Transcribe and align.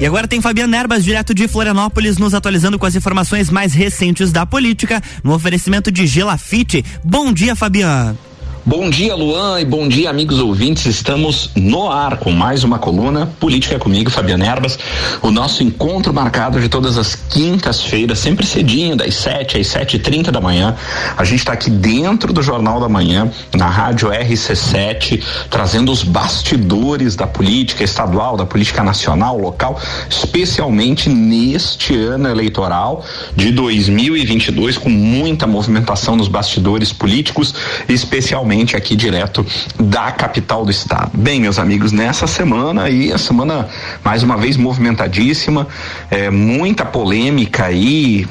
E 0.00 0.06
agora 0.06 0.26
tem 0.26 0.40
Fabiana 0.40 0.78
Erbas, 0.78 1.04
direto 1.04 1.34
de 1.34 1.46
Florianópolis, 1.46 2.16
nos 2.16 2.32
atualizando 2.32 2.78
com 2.78 2.86
as 2.86 2.96
informações 2.96 3.50
mais 3.50 3.74
recentes 3.74 4.32
da 4.32 4.46
política, 4.46 5.02
no 5.22 5.34
oferecimento 5.34 5.92
de 5.92 6.06
Gelafite. 6.06 6.82
Bom 7.04 7.30
dia, 7.30 7.54
Fabiana. 7.54 8.29
Bom 8.70 8.88
dia, 8.88 9.16
Luan, 9.16 9.60
e 9.60 9.64
bom 9.64 9.88
dia, 9.88 10.08
amigos 10.08 10.38
ouvintes. 10.38 10.86
Estamos 10.86 11.50
no 11.56 11.90
ar 11.90 12.18
com 12.18 12.30
mais 12.30 12.62
uma 12.62 12.78
coluna 12.78 13.26
Política 13.40 13.80
comigo, 13.80 14.12
Fabiana 14.12 14.46
Erbas. 14.46 14.78
O 15.20 15.32
nosso 15.32 15.64
encontro 15.64 16.14
marcado 16.14 16.60
de 16.60 16.68
todas 16.68 16.96
as 16.96 17.16
quintas-feiras, 17.16 18.20
sempre 18.20 18.46
cedinho, 18.46 18.94
das 18.94 19.16
7 19.16 19.58
às 19.58 19.66
7 19.66 19.96
e 19.96 19.98
30 19.98 20.30
da 20.30 20.40
manhã. 20.40 20.76
A 21.16 21.24
gente 21.24 21.40
está 21.40 21.52
aqui 21.52 21.68
dentro 21.68 22.32
do 22.32 22.40
Jornal 22.44 22.78
da 22.78 22.88
Manhã, 22.88 23.28
na 23.56 23.66
Rádio 23.66 24.08
RC7, 24.08 25.20
trazendo 25.50 25.90
os 25.90 26.04
bastidores 26.04 27.16
da 27.16 27.26
política 27.26 27.82
estadual, 27.82 28.36
da 28.36 28.46
política 28.46 28.84
nacional, 28.84 29.36
local, 29.36 29.80
especialmente 30.08 31.08
neste 31.08 31.96
ano 31.96 32.28
eleitoral 32.28 33.04
de 33.34 33.50
2022, 33.50 34.78
com 34.78 34.90
muita 34.90 35.44
movimentação 35.44 36.14
nos 36.14 36.28
bastidores 36.28 36.92
políticos, 36.92 37.52
especialmente 37.88 38.59
aqui 38.76 38.94
direto 38.94 39.44
da 39.78 40.12
capital 40.12 40.64
do 40.64 40.70
estado. 40.70 41.10
Bem, 41.14 41.40
meus 41.40 41.58
amigos, 41.58 41.92
nessa 41.92 42.26
semana 42.26 42.84
aí, 42.84 43.12
a 43.12 43.18
semana 43.18 43.68
mais 44.04 44.22
uma 44.22 44.36
vez 44.36 44.56
movimentadíssima, 44.56 45.66
é, 46.10 46.30
muita 46.30 46.84
polêmica 46.84 47.64
aí, 47.64 48.26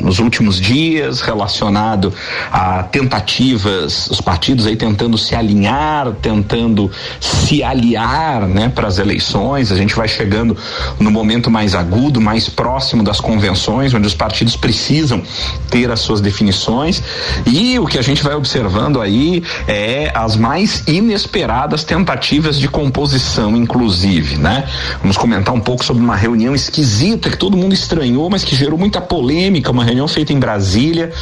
nos 0.00 0.18
últimos 0.18 0.60
dias 0.60 1.20
relacionado 1.20 2.12
a 2.50 2.82
tentativas, 2.82 4.08
os 4.08 4.20
partidos 4.20 4.66
aí 4.66 4.76
tentando 4.76 5.16
se 5.16 5.34
alinhar, 5.34 6.12
tentando 6.20 6.90
se 7.20 7.62
aliar, 7.62 8.42
né, 8.46 8.68
para 8.68 8.88
as 8.88 8.98
eleições. 8.98 9.70
A 9.72 9.76
gente 9.76 9.94
vai 9.94 10.08
chegando 10.08 10.56
no 10.98 11.10
momento 11.10 11.50
mais 11.50 11.74
agudo, 11.74 12.20
mais 12.20 12.48
próximo 12.48 13.02
das 13.02 13.20
convenções, 13.20 13.94
onde 13.94 14.06
os 14.06 14.14
partidos 14.14 14.56
precisam 14.56 15.22
ter 15.70 15.90
as 15.90 16.00
suas 16.00 16.20
definições. 16.20 17.02
E 17.46 17.78
o 17.78 17.86
que 17.86 17.98
a 17.98 18.02
gente 18.02 18.22
vai 18.22 18.34
observando 18.34 19.00
aí 19.00 19.42
é 19.66 20.12
as 20.14 20.36
mais 20.36 20.84
inesperadas 20.86 21.84
tentativas 21.84 22.58
de 22.58 22.68
composição, 22.68 23.56
inclusive, 23.56 24.36
né? 24.36 24.64
Vamos 25.00 25.16
comentar 25.16 25.54
um 25.54 25.60
pouco 25.60 25.84
sobre 25.84 26.02
uma 26.02 26.16
reunião 26.16 26.54
esquisita 26.54 27.30
que 27.30 27.36
todo 27.36 27.56
mundo 27.56 27.74
estranhou, 27.74 28.28
mas 28.30 28.44
que 28.44 28.54
gerou 28.56 28.78
muita 28.78 29.00
polêmica, 29.00 29.70
uma 29.70 29.84
reunião 29.94 30.08
feita 30.08 30.32
em 30.32 30.38
Brasília 30.38 31.12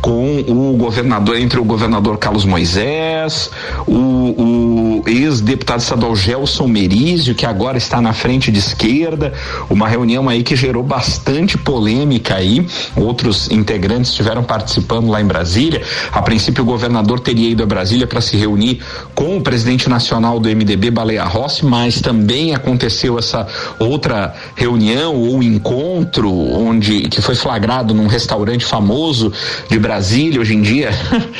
com 0.00 0.40
o 0.48 0.74
governador, 0.76 1.36
entre 1.36 1.60
o 1.60 1.64
governador 1.64 2.16
Carlos 2.16 2.46
Moisés, 2.46 3.50
o, 3.86 5.02
o 5.02 5.04
ex-deputado 5.06 5.80
estadual 5.80 6.16
Gelson 6.16 6.66
Merizio, 6.66 7.34
que 7.34 7.44
agora 7.44 7.76
está 7.76 8.00
na 8.00 8.14
frente 8.14 8.50
de 8.50 8.58
esquerda, 8.58 9.34
uma 9.68 9.86
reunião 9.86 10.28
aí 10.28 10.42
que 10.42 10.56
gerou 10.56 10.82
bastante 10.82 11.58
polêmica 11.58 12.36
aí, 12.36 12.66
outros 12.96 13.50
integrantes 13.50 14.10
estiveram 14.10 14.42
participando 14.42 15.08
lá 15.08 15.20
em 15.20 15.26
Brasília, 15.26 15.82
a 16.10 16.22
princípio 16.22 16.62
o 16.62 16.66
governador 16.66 17.20
teria 17.20 17.50
ido 17.50 17.62
a 17.62 17.66
Brasília 17.66 18.06
para 18.06 18.20
se 18.20 18.36
reunir 18.36 18.80
com 19.14 19.36
o 19.36 19.42
presidente 19.42 19.88
nacional 19.88 20.40
do 20.40 20.48
MDB, 20.48 20.90
Baleia 20.90 21.24
Rossi, 21.24 21.66
mas 21.66 22.00
também 22.00 22.54
aconteceu 22.54 23.18
essa 23.18 23.46
outra 23.78 24.34
reunião 24.56 25.14
ou 25.14 25.42
encontro 25.42 26.32
onde 26.32 27.02
que 27.02 27.20
foi 27.20 27.34
flagrado 27.34 27.92
num 27.92 28.06
restaurante 28.12 28.64
famoso 28.64 29.32
de 29.68 29.78
Brasília. 29.78 30.40
Hoje 30.40 30.54
em 30.54 30.62
dia 30.62 30.90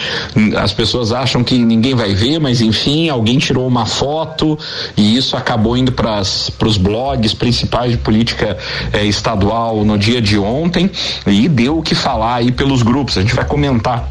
as 0.58 0.72
pessoas 0.72 1.12
acham 1.12 1.44
que 1.44 1.58
ninguém 1.58 1.94
vai 1.94 2.14
ver, 2.14 2.38
mas 2.40 2.60
enfim, 2.60 3.08
alguém 3.08 3.38
tirou 3.38 3.66
uma 3.66 3.86
foto 3.86 4.58
e 4.96 5.16
isso 5.16 5.36
acabou 5.36 5.76
indo 5.76 5.92
para 5.92 6.20
os 6.20 6.76
blogs 6.76 7.34
principais 7.34 7.92
de 7.92 7.98
política 7.98 8.56
eh, 8.92 9.04
estadual 9.04 9.84
no 9.84 9.98
dia 9.98 10.20
de 10.20 10.38
ontem 10.38 10.90
e 11.26 11.48
deu 11.48 11.78
o 11.78 11.82
que 11.82 11.94
falar 11.94 12.36
aí 12.36 12.50
pelos 12.50 12.82
grupos. 12.82 13.18
A 13.18 13.20
gente 13.20 13.34
vai 13.34 13.44
comentar 13.44 14.08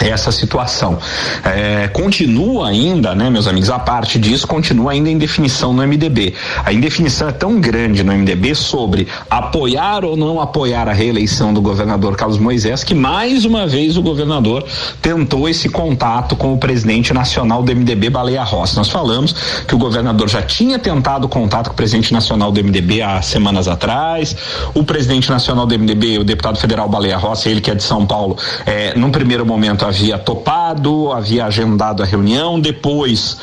essa 0.00 0.32
situação. 0.32 0.98
É, 1.44 1.88
continua 1.88 2.68
ainda, 2.68 3.14
né, 3.14 3.30
meus 3.30 3.46
amigos, 3.46 3.70
a 3.70 3.78
parte 3.78 4.18
disso 4.18 4.46
continua 4.46 4.92
ainda 4.92 5.10
em 5.10 5.18
definição 5.18 5.72
no 5.72 5.86
MDB. 5.86 6.34
A 6.64 6.72
indefinição 6.72 7.28
é 7.28 7.32
tão 7.32 7.60
grande 7.60 8.02
no 8.02 8.12
MDB 8.12 8.54
sobre 8.54 9.06
apoiar 9.30 10.04
ou 10.04 10.16
não 10.16 10.40
apoiar 10.40 10.88
a 10.88 10.92
reeleição 10.92 11.52
do 11.52 11.60
governador 11.60 12.16
Carlos 12.16 12.38
Moisés 12.38 12.84
que 12.84 12.94
mais 12.94 13.44
uma 13.44 13.66
vez 13.66 13.96
o 13.96 14.02
governador 14.02 14.64
tentou 15.00 15.48
esse 15.48 15.68
contato 15.68 16.34
com 16.36 16.52
o 16.52 16.58
presidente 16.58 17.12
nacional 17.12 17.62
do 17.62 17.74
MDB, 17.74 18.10
Baleia 18.10 18.42
Rossi. 18.42 18.76
Nós 18.76 18.88
falamos 18.88 19.32
que 19.66 19.74
o 19.74 19.78
governador 19.78 20.28
já 20.28 20.42
tinha 20.42 20.78
tentado 20.78 21.28
contato 21.28 21.68
com 21.68 21.74
o 21.74 21.76
presidente 21.76 22.12
nacional 22.12 22.50
do 22.50 22.62
MDB 22.62 23.02
há 23.02 23.22
semanas 23.22 23.68
atrás. 23.68 24.36
O 24.74 24.84
presidente 24.84 25.30
nacional 25.30 25.66
do 25.66 25.78
MDB, 25.78 26.18
o 26.18 26.24
deputado 26.24 26.58
federal 26.58 26.88
Baleia 26.88 27.16
Rossi, 27.16 27.48
ele 27.48 27.60
que 27.60 27.70
é 27.70 27.74
de 27.74 27.82
São 27.82 28.06
Paulo, 28.06 28.36
é, 28.66 28.96
num 28.96 29.10
primeiro 29.10 29.44
momento 29.44 29.81
havia 29.84 30.18
topado, 30.18 31.12
havia 31.12 31.46
agendado 31.46 32.02
a 32.02 32.06
reunião, 32.06 32.60
depois, 32.60 33.38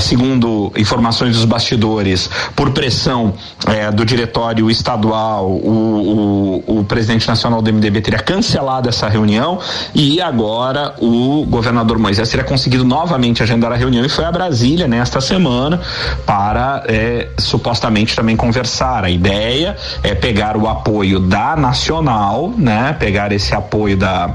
segundo 0.00 0.72
informações 0.76 1.36
dos 1.36 1.44
bastidores, 1.44 2.28
por 2.54 2.70
pressão 2.70 3.34
eh, 3.66 3.90
do 3.90 4.04
diretório 4.04 4.70
estadual, 4.70 5.50
o, 5.50 6.62
o, 6.66 6.78
o, 6.78 6.84
presidente 6.84 7.28
nacional 7.28 7.62
do 7.62 7.72
MDB 7.72 8.00
teria 8.00 8.18
cancelado 8.18 8.88
essa 8.88 9.08
reunião 9.08 9.58
e 9.94 10.20
agora 10.20 10.94
o 11.00 11.46
governador 11.48 11.98
Moisés 11.98 12.28
teria 12.28 12.44
conseguido 12.44 12.84
novamente 12.84 13.42
agendar 13.42 13.72
a 13.72 13.76
reunião 13.76 14.04
e 14.04 14.08
foi 14.08 14.24
a 14.24 14.32
Brasília 14.32 14.86
nesta 14.88 15.20
semana 15.20 15.80
para 16.26 16.84
eh, 16.86 17.28
supostamente 17.38 18.14
também 18.16 18.36
conversar. 18.36 19.04
A 19.04 19.10
ideia 19.10 19.76
é 20.02 20.14
pegar 20.14 20.56
o 20.56 20.68
apoio 20.68 21.20
da 21.20 21.56
Nacional, 21.56 22.52
né? 22.56 22.96
Pegar 22.98 23.32
esse 23.32 23.54
apoio 23.54 23.96
da, 23.96 24.34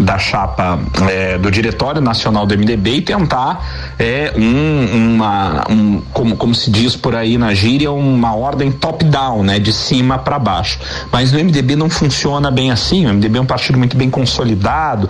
da 0.00 0.18
chapa 0.18 0.78
é, 1.08 1.36
do 1.36 1.50
Diretório 1.50 2.00
Nacional 2.00 2.46
do 2.46 2.56
MDB 2.56 2.96
e 2.96 3.02
tentar 3.02 3.94
é, 3.98 4.32
um, 4.36 5.14
uma, 5.14 5.64
um, 5.68 6.00
como, 6.12 6.36
como 6.36 6.54
se 6.54 6.70
diz 6.70 6.94
por 6.94 7.14
aí 7.14 7.36
na 7.36 7.52
gíria, 7.52 7.90
uma 7.90 8.34
ordem 8.34 8.70
top-down, 8.70 9.42
né, 9.42 9.58
de 9.58 9.72
cima 9.72 10.18
para 10.18 10.38
baixo. 10.38 10.78
Mas 11.10 11.32
no 11.32 11.38
MDB 11.38 11.76
não 11.76 11.90
funciona 11.90 12.50
bem 12.50 12.70
assim. 12.70 13.06
O 13.06 13.14
MDB 13.14 13.38
é 13.38 13.40
um 13.40 13.46
partido 13.46 13.78
muito 13.78 13.96
bem 13.96 14.08
consolidado, 14.08 15.08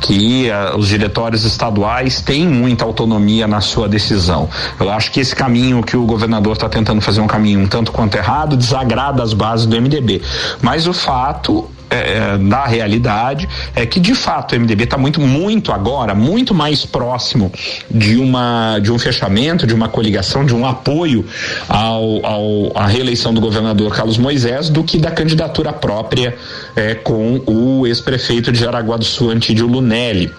que 0.00 0.48
uh, 0.48 0.76
os 0.76 0.88
diretórios 0.88 1.44
estaduais 1.44 2.20
têm 2.20 2.46
muita 2.46 2.84
autonomia 2.84 3.46
na 3.46 3.60
sua 3.60 3.88
decisão. 3.88 4.48
Eu 4.80 4.90
acho 4.90 5.10
que 5.10 5.20
esse 5.20 5.34
caminho 5.34 5.82
que 5.82 5.96
o 5.96 6.04
governador 6.04 6.54
está 6.54 6.68
tentando 6.68 7.00
fazer 7.00 7.20
um 7.20 7.26
caminho 7.26 7.60
um 7.60 7.66
tanto 7.66 7.92
quanto 7.92 8.16
errado 8.16 8.56
desagrada 8.56 9.22
as 9.22 9.32
bases 9.32 9.66
do 9.66 9.80
MDB. 9.80 10.22
Mas 10.62 10.86
o 10.86 10.92
fato 10.92 11.68
é, 11.90 12.38
da 12.38 12.64
é, 12.64 12.68
realidade 12.68 13.48
é 13.74 13.86
que 13.86 14.00
de 14.00 14.14
fato 14.14 14.54
o 14.54 14.60
MDB 14.60 14.84
está 14.84 14.98
muito 14.98 15.20
muito 15.20 15.72
agora 15.72 16.14
muito 16.14 16.54
mais 16.54 16.84
próximo 16.84 17.52
de 17.90 18.16
uma 18.16 18.78
de 18.80 18.90
um 18.90 18.98
fechamento 18.98 19.66
de 19.66 19.74
uma 19.74 19.88
coligação 19.88 20.44
de 20.44 20.54
um 20.54 20.66
apoio 20.66 21.24
ao, 21.68 22.24
ao 22.24 22.72
à 22.74 22.86
reeleição 22.86 23.32
do 23.32 23.40
governador 23.40 23.94
Carlos 23.94 24.18
Moisés 24.18 24.68
do 24.68 24.82
que 24.82 24.98
da 24.98 25.10
candidatura 25.10 25.72
própria 25.72 26.36
é, 26.74 26.94
com 26.94 27.40
o 27.46 27.86
ex-prefeito 27.86 28.50
de 28.50 28.58
Jaraguá 28.58 28.96
do 28.96 29.04
Sul 29.04 29.30
Antídio 29.30 29.66
Lunelli. 29.66 30.30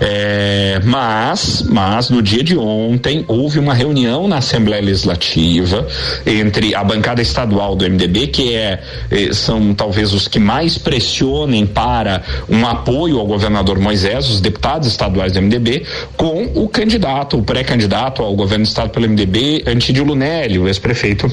É, 0.00 0.80
mas 0.84 1.64
mas 1.68 2.10
no 2.10 2.22
dia 2.22 2.42
de 2.42 2.56
ontem 2.56 3.24
houve 3.28 3.58
uma 3.58 3.74
reunião 3.74 4.28
na 4.28 4.38
Assembleia 4.38 4.82
Legislativa 4.82 5.86
entre 6.26 6.74
a 6.74 6.84
bancada 6.84 7.22
estadual 7.22 7.74
do 7.74 7.88
MDB 7.88 8.26
que 8.26 8.54
é, 8.54 8.82
é 9.10 9.32
são 9.32 9.74
talvez 9.74 10.12
os 10.12 10.28
que 10.28 10.38
mais 10.38 10.81
pressionem 10.82 11.66
para 11.66 12.22
um 12.48 12.66
apoio 12.66 13.18
ao 13.18 13.26
governador 13.26 13.78
Moisés, 13.78 14.28
os 14.28 14.40
deputados 14.40 14.88
estaduais 14.88 15.32
do 15.32 15.40
MDB, 15.40 15.84
com 16.16 16.50
o 16.54 16.68
candidato, 16.68 17.38
o 17.38 17.42
pré-candidato 17.42 18.22
ao 18.22 18.34
governo 18.34 18.64
do 18.64 18.68
estado 18.68 18.90
pelo 18.90 19.08
MDB, 19.08 19.64
Antídio 19.66 20.04
Lunelli, 20.04 20.58
o 20.58 20.68
ex-prefeito 20.68 21.30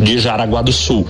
de 0.00 0.18
Jaraguá 0.18 0.62
do 0.62 0.72
Sul. 0.72 1.06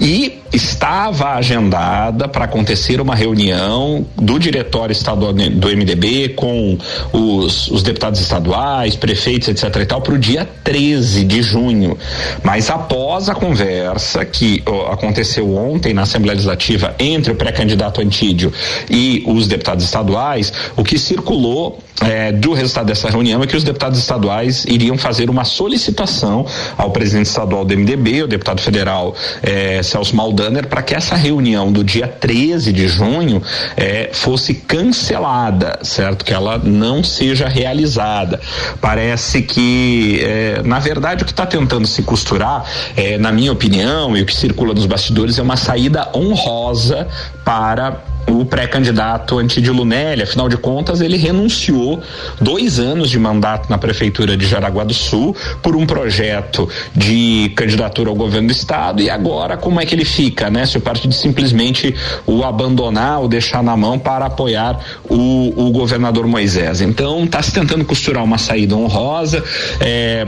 E 0.00 0.42
estava 0.52 1.34
agendada 1.34 2.28
para 2.28 2.44
acontecer 2.44 3.00
uma 3.00 3.14
reunião 3.14 4.06
do 4.16 4.38
diretório 4.38 4.92
estadual 4.92 5.32
do 5.32 5.68
MDB 5.68 6.30
com 6.30 6.78
os, 7.12 7.68
os 7.68 7.82
deputados 7.82 8.20
estaduais, 8.20 8.96
prefeitos, 8.96 9.48
etc. 9.48 9.64
e 9.76 9.86
tal, 9.86 10.00
para 10.00 10.14
o 10.14 10.18
dia 10.18 10.48
13 10.64 11.24
de 11.24 11.42
junho. 11.42 11.98
Mas 12.42 12.70
após 12.70 13.28
a 13.28 13.34
conversa 13.34 14.24
que 14.24 14.62
ó, 14.66 14.92
aconteceu 14.92 15.54
ontem 15.54 15.92
na 15.92 16.02
Assembleia 16.02 16.34
Legislativa 16.34 16.94
entre 16.98 17.32
o 17.32 17.36
pré-candidato 17.36 18.00
Antídio 18.00 18.52
e 18.88 19.22
os 19.26 19.46
deputados 19.46 19.84
estaduais, 19.84 20.52
o 20.76 20.84
que 20.84 20.98
circulou 20.98 21.78
é, 22.00 22.30
do 22.30 22.52
resultado 22.52 22.86
dessa 22.86 23.08
reunião 23.08 23.42
é 23.42 23.46
que 23.46 23.56
os 23.56 23.64
deputados 23.64 23.98
estaduais 23.98 24.64
iriam 24.66 24.98
fazer 24.98 25.30
uma 25.30 25.44
solicitação 25.44 26.46
ao 26.76 26.90
presidente 26.90 27.26
estadual 27.26 27.64
do 27.64 27.76
MDB, 27.76 28.22
o 28.26 28.28
deputado 28.28 28.60
federal 28.60 29.14
eh, 29.42 29.82
Celso 29.82 30.14
Maldaner 30.14 30.66
para 30.66 30.82
que 30.82 30.94
essa 30.94 31.14
reunião 31.14 31.72
do 31.72 31.82
dia 31.82 32.06
13 32.06 32.72
de 32.72 32.88
junho 32.88 33.42
eh, 33.76 34.10
fosse 34.12 34.54
cancelada, 34.54 35.78
certo? 35.82 36.24
Que 36.24 36.32
ela 36.32 36.58
não 36.58 37.02
seja 37.02 37.48
realizada. 37.48 38.40
Parece 38.80 39.42
que, 39.42 40.20
eh, 40.22 40.62
na 40.64 40.78
verdade, 40.78 41.22
o 41.22 41.26
que 41.26 41.32
está 41.32 41.46
tentando 41.46 41.86
se 41.86 42.02
costurar, 42.02 42.64
eh, 42.96 43.18
na 43.18 43.32
minha 43.32 43.52
opinião, 43.52 44.16
e 44.16 44.22
o 44.22 44.26
que 44.26 44.34
circula 44.34 44.74
nos 44.74 44.86
bastidores, 44.86 45.38
é 45.38 45.42
uma 45.42 45.56
saída 45.56 46.08
honrosa 46.14 47.06
para 47.44 48.15
o 48.26 48.44
pré-candidato 48.44 49.38
Antídio 49.38 49.72
Lunelli, 49.72 50.22
afinal 50.22 50.48
de 50.48 50.56
contas, 50.56 51.00
ele 51.00 51.16
renunciou 51.16 52.02
dois 52.40 52.78
anos 52.78 53.10
de 53.10 53.18
mandato 53.18 53.70
na 53.70 53.78
prefeitura 53.78 54.36
de 54.36 54.46
Jaraguá 54.46 54.84
do 54.84 54.94
Sul 54.94 55.34
por 55.62 55.76
um 55.76 55.86
projeto 55.86 56.68
de 56.94 57.52
candidatura 57.56 58.10
ao 58.10 58.16
governo 58.16 58.48
do 58.48 58.52
estado 58.52 59.02
e 59.02 59.08
agora 59.08 59.56
como 59.56 59.80
é 59.80 59.86
que 59.86 59.94
ele 59.94 60.04
fica, 60.04 60.50
né? 60.50 60.66
Se 60.66 60.76
o 60.76 60.80
partido 60.80 61.14
simplesmente 61.14 61.94
o 62.26 62.44
abandonar 62.44 63.20
ou 63.20 63.28
deixar 63.28 63.62
na 63.62 63.76
mão 63.76 63.98
para 63.98 64.26
apoiar 64.26 64.78
o, 65.08 65.52
o 65.56 65.70
governador 65.70 66.26
Moisés. 66.26 66.80
Então 66.80 67.24
está 67.24 67.42
se 67.42 67.52
tentando 67.52 67.84
costurar 67.84 68.24
uma 68.24 68.38
saída 68.38 68.74
honrosa. 68.74 69.42
É, 69.80 70.26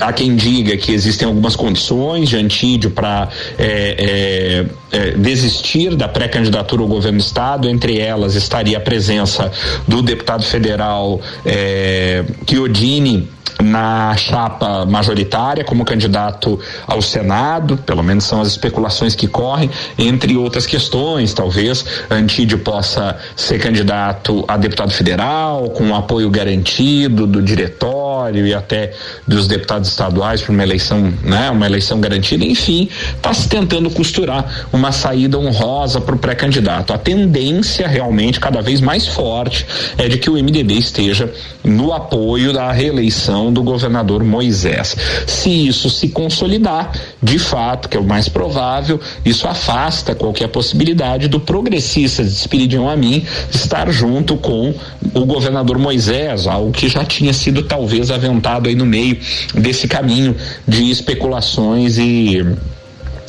há 0.00 0.12
quem 0.12 0.36
diga 0.36 0.76
que 0.76 0.92
existem 0.92 1.26
algumas 1.26 1.56
condições 1.56 2.28
de 2.28 2.36
Antídio 2.36 2.90
para 2.90 3.28
é, 3.58 4.64
é, 4.66 4.66
é, 4.92 5.12
desistir 5.12 5.94
da 5.94 6.08
pré-candidatura 6.08 6.82
ao 6.82 6.88
governo 6.88 7.18
do 7.18 7.22
estado 7.22 7.68
entre 7.68 7.98
elas 7.98 8.34
estaria 8.34 8.78
a 8.78 8.80
presença 8.80 9.50
do 9.86 10.02
deputado 10.02 10.42
federal 10.42 11.20
eh, 11.44 12.24
Chiodini 12.48 13.28
na 13.62 14.14
chapa 14.16 14.84
majoritária 14.84 15.64
como 15.64 15.84
candidato 15.84 16.58
ao 16.86 17.00
Senado, 17.00 17.76
pelo 17.78 18.02
menos 18.02 18.24
são 18.24 18.40
as 18.40 18.48
especulações 18.48 19.14
que 19.14 19.26
correm, 19.26 19.70
entre 19.98 20.36
outras 20.36 20.66
questões, 20.66 21.32
talvez 21.32 21.84
Antídio 22.10 22.58
possa 22.58 23.16
ser 23.36 23.58
candidato 23.58 24.44
a 24.46 24.56
deputado 24.56 24.92
federal, 24.92 25.70
com 25.70 25.94
apoio 25.94 26.30
garantido 26.30 27.26
do 27.26 27.42
diretório 27.42 28.46
e 28.46 28.54
até 28.54 28.92
dos 29.26 29.46
deputados 29.46 29.88
estaduais 29.88 30.42
para 30.42 30.52
uma 30.52 30.62
eleição, 30.62 31.12
né, 31.22 31.50
uma 31.50 31.66
eleição 31.66 32.00
garantida, 32.00 32.44
enfim, 32.44 32.88
está 33.16 33.32
se 33.32 33.48
tentando 33.48 33.90
costurar 33.90 34.68
uma 34.72 34.92
saída 34.92 35.38
honrosa 35.38 36.00
para 36.00 36.14
o 36.14 36.18
pré-candidato. 36.18 36.92
A 36.92 36.98
tendência 36.98 37.86
realmente 37.86 38.38
cada 38.38 38.60
vez 38.60 38.80
mais 38.80 39.06
forte 39.06 39.66
é 39.96 40.08
de 40.08 40.18
que 40.18 40.28
o 40.28 40.34
MDB 40.34 40.74
esteja 40.74 41.32
no 41.64 41.92
apoio 41.92 42.52
da 42.52 42.70
reeleição 42.72 43.39
do 43.52 43.62
governador 43.62 44.24
Moisés. 44.24 44.96
Se 45.26 45.68
isso 45.68 45.88
se 45.88 46.08
consolidar, 46.08 46.92
de 47.22 47.38
fato, 47.38 47.88
que 47.88 47.96
é 47.96 48.00
o 48.00 48.04
mais 48.04 48.28
provável, 48.28 49.00
isso 49.24 49.46
afasta 49.46 50.14
qualquer 50.14 50.48
possibilidade 50.48 51.28
do 51.28 51.40
progressista 51.40 52.22
de 52.24 52.30
Espiridion 52.30 52.88
Amin 52.88 53.24
estar 53.52 53.90
junto 53.90 54.36
com 54.36 54.74
o 55.14 55.24
governador 55.24 55.78
Moisés, 55.78 56.46
algo 56.46 56.72
que 56.72 56.88
já 56.88 57.04
tinha 57.04 57.32
sido 57.32 57.62
talvez 57.62 58.10
aventado 58.10 58.68
aí 58.68 58.74
no 58.74 58.84
meio 58.84 59.18
desse 59.54 59.86
caminho 59.86 60.36
de 60.66 60.90
especulações 60.90 61.96
e 61.96 62.44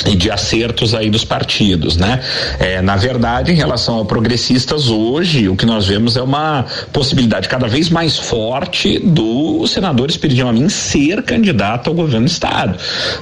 e 0.06 0.16
de 0.16 0.32
acertos 0.32 0.94
aí 0.94 1.10
dos 1.10 1.24
partidos, 1.24 1.98
né? 1.98 2.22
É, 2.60 2.82
na 2.82 2.96
verdade, 2.96 3.52
em 3.52 3.56
relação 3.56 4.00
a 4.00 4.06
progressistas, 4.06 4.90
hoje 4.90 5.50
o 5.50 5.56
que 5.56 5.66
nós 5.66 5.88
vemos 5.88 6.18
é 6.18 6.22
uma 6.22 6.66
possibilidade 6.92 7.48
cada 7.48 7.68
vez 7.68 7.90
mais 7.90 8.18
forte 8.18 9.00
do 9.00 9.66
senador 9.68 10.10
Espiridião 10.10 10.50
Amin 10.50 10.70
ser 10.70 11.24
candidato 11.24 11.90
ao 11.90 11.94
governo 11.94 12.26
do 12.26 12.32
estado, 12.32 12.78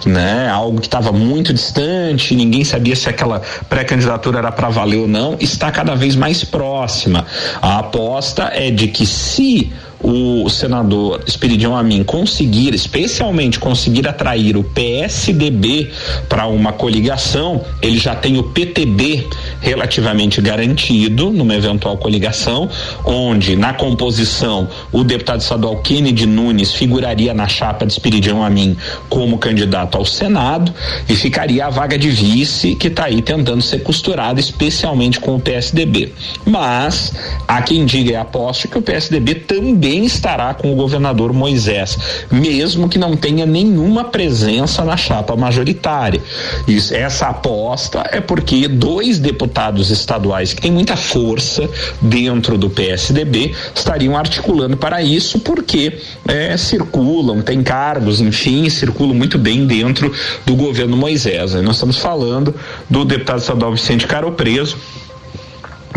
né? 0.06 0.50
Algo 0.50 0.80
que 0.80 0.88
estava 0.88 1.12
muito 1.12 1.54
distante, 1.54 2.36
ninguém 2.36 2.64
sabia 2.64 2.96
se 2.96 3.10
aquela 3.10 3.42
pré-candidatura 3.68 4.40
era 4.40 4.52
para 4.52 4.70
valer 4.70 4.98
ou 4.98 5.08
não, 5.08 5.38
está 5.40 5.72
cada 5.72 5.96
vez 5.96 6.16
mais 6.16 6.44
próxima. 6.44 7.26
A 7.62 7.80
aposta 7.80 8.52
é 8.54 8.72
de 8.72 8.88
que 8.88 9.06
se 9.06 9.72
o 10.02 10.48
senador 10.50 11.22
Espiridião 11.28 11.76
Amin 11.76 12.04
conseguir, 12.04 12.74
especialmente 12.74 13.60
conseguir 13.60 14.08
atrair 14.08 14.56
o 14.56 14.64
PSDB 14.64 15.92
para 16.28 16.48
uma 16.48 16.72
coligação, 16.72 17.62
ele 17.82 17.98
já 17.98 18.16
tem 18.16 18.38
o 18.38 18.44
PTB 18.44 19.28
relativamente 19.62 20.42
garantido 20.42 21.32
numa 21.32 21.54
eventual 21.54 21.98
coligação, 21.98 22.70
onde 23.04 23.56
na 23.56 23.74
composição 23.74 24.70
o 24.92 25.04
deputado 25.04 25.42
estadual 25.42 25.78
Kennedy 25.82 26.26
Nunes 26.26 26.74
figuraria 26.74 27.34
na 27.34 27.48
chapa 27.48 27.86
de 27.86 27.92
Espiridião 27.92 28.44
Amin 28.44 28.78
como 29.10 29.38
candidato 29.38 29.98
ao 29.98 30.06
Senado 30.06 30.74
e 31.10 31.16
ficaria 31.16 31.66
a 31.66 31.70
vaga 31.70 31.98
de 31.98 32.10
vice 32.10 32.76
que 32.76 32.88
está 32.88 33.06
aí 33.06 33.22
tentando 33.22 33.62
ser 33.62 33.80
costurada, 33.80 34.40
especialmente 34.40 35.20
com 35.20 35.36
o 35.36 35.40
PSDB. 35.40 36.14
Mas 36.46 37.14
há 37.48 37.62
quem 37.62 37.86
diga 37.86 38.12
e 38.12 38.16
aposte 38.16 38.68
que 38.68 38.78
o 38.78 38.82
PSDB 38.82 39.36
também 39.36 39.89
também 39.90 40.06
estará 40.06 40.54
com 40.54 40.72
o 40.72 40.76
governador 40.76 41.34
Moisés, 41.34 41.98
mesmo 42.32 42.88
que 42.88 43.00
não 43.00 43.18
tenha 43.18 43.46
nenhuma 43.46 44.04
presença 44.04 44.86
na 44.86 44.96
chapa 44.96 45.36
majoritária. 45.36 46.22
Isso, 46.68 46.94
essa 46.94 47.28
aposta 47.28 48.08
é 48.12 48.22
porque 48.22 48.68
dois 48.68 49.18
deputados 49.18 49.90
estaduais 49.90 50.54
que 50.54 50.62
têm 50.62 50.72
muita 50.72 50.96
força 50.96 51.68
dentro 52.00 52.56
do 52.56 52.70
PSDB 52.70 53.56
estariam 53.74 54.16
articulando 54.16 54.78
para 54.78 55.02
isso, 55.02 55.40
porque 55.40 55.98
é, 56.28 56.56
circulam, 56.56 57.42
têm 57.42 57.64
cargos, 57.64 58.22
enfim, 58.22 58.70
circulam 58.70 59.16
muito 59.16 59.40
bem 59.40 59.66
dentro 59.66 60.14
do 60.46 60.56
governo 60.56 60.96
Moisés. 60.96 61.56
Nós 61.56 61.78
estamos 61.78 61.98
falando 61.98 62.54
do 62.88 63.04
deputado 63.04 63.40
estadual 63.40 63.72
Vicente 63.72 64.06
Caro 64.06 64.32
Preso 64.34 64.78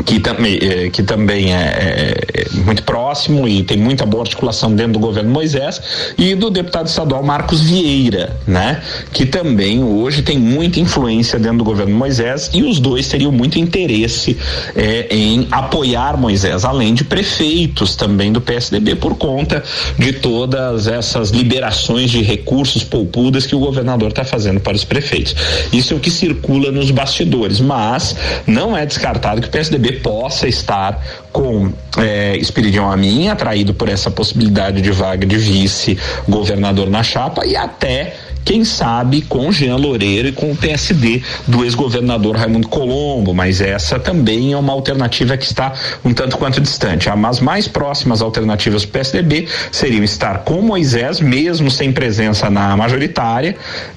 que, 0.05 0.21
também, 0.21 0.59
eh, 0.61 0.91
que 0.91 1.03
também 1.03 1.55
é, 1.55 1.59
é, 1.59 2.41
é, 2.41 2.57
muito 2.65 2.83
próximo 2.83 3.47
e 3.47 3.63
tem 3.63 3.77
muita 3.77 4.05
boa 4.05 4.23
articulação 4.23 4.75
dentro 4.75 4.95
do 4.95 4.99
governo 4.99 5.31
Moisés, 5.31 5.81
e 6.19 6.35
do 6.35 6.51
deputado 6.51 6.87
estadual 6.87 7.23
Marcos 7.23 7.61
Vieira, 7.61 8.37
né? 8.47 8.83
Que 9.13 9.27
também 9.27 9.83
hoje 9.83 10.23
tem 10.23 10.39
muita 10.39 10.81
influência 10.81 11.39
dentro 11.39 11.59
do 11.59 11.65
governo 11.65 11.95
Moisés 11.95 12.51
e 12.53 12.63
os 12.63 12.79
dois 12.79 13.09
teriam 13.09 13.33
muito 13.33 13.59
interesse 13.59 14.37
é, 14.75 15.07
em 15.11 15.47
apoiar 15.51 16.17
Moisés, 16.17 16.65
além 16.65 16.95
de 16.95 17.05
prefeitos 17.05 17.97
também 17.97 18.33
do 18.33 18.41
PSDB, 18.41 18.97
por 18.97 19.17
conta 19.17 19.63
de 19.99 20.13
todas 20.13 20.87
essas 20.87 21.31
liberações 21.31 22.11
de 22.11 22.23
recursos 22.23 22.83
poupudas 22.83 23.47
que 23.47 23.55
o 23.55 23.59
governador 23.59 24.11
está 24.11 24.25
fazendo 24.25 24.61
para 24.61 24.77
os 24.77 24.85
prefeitos. 24.85 25.35
Isso 25.73 25.95
é 25.95 25.97
o 25.97 26.01
que 26.01 26.11
circula 26.11 26.71
nos 26.71 26.91
bastidores, 26.91 27.61
mas 27.61 28.17
não 28.47 28.77
é 28.77 28.85
descartado 28.85 29.41
que 29.41 29.49
o 29.49 29.51
PSDB 29.51 29.92
possa 29.93 30.49
estar 30.49 31.03
com 31.33 31.73
é, 31.99 32.37
Espiridião 32.37 32.91
Amin, 32.91 33.29
atraído 33.29 33.75
por 33.75 33.89
essa 33.89 34.11
possibilidade 34.11 34.81
de 34.81 34.91
vaga 34.91 35.27
de 35.27 35.37
vice-governador 35.37 36.89
na 36.89 37.03
chapa 37.03 37.47
e 37.47 37.57
até 37.57 38.15
quem 38.45 38.65
sabe 38.65 39.23
com 39.23 39.53
Jean 39.53 39.77
Loureiro 39.77 40.29
e 40.29 40.33
com 40.33 40.51
o 40.51 40.57
PSD 40.57 41.23
do 41.47 41.65
ex-governador 41.65 42.37
Raimundo 42.37 42.69
Colombo, 42.69 43.33
mas 43.33 43.61
essa 43.61 43.99
também 43.99 44.53
é 44.53 44.57
uma 44.57 44.73
alternativa 44.73 45.37
que 45.37 45.45
está 45.45 45.73
um 46.05 46.13
tanto 46.13 46.37
quanto 46.37 46.61
distante. 46.61 47.09
As 47.09 47.41
mais 47.41 47.69
próximas 47.69 48.21
alternativas 48.21 48.83
do 48.83 48.89
PSDB 48.89 49.47
seriam 49.71 50.03
estar 50.03 50.41
com 50.41 50.61
Moisés, 50.61 51.21
mesmo 51.21 51.71
sem 51.71 51.93
presença 51.93 52.51
na 52.51 52.77
majoritária, 52.77 53.57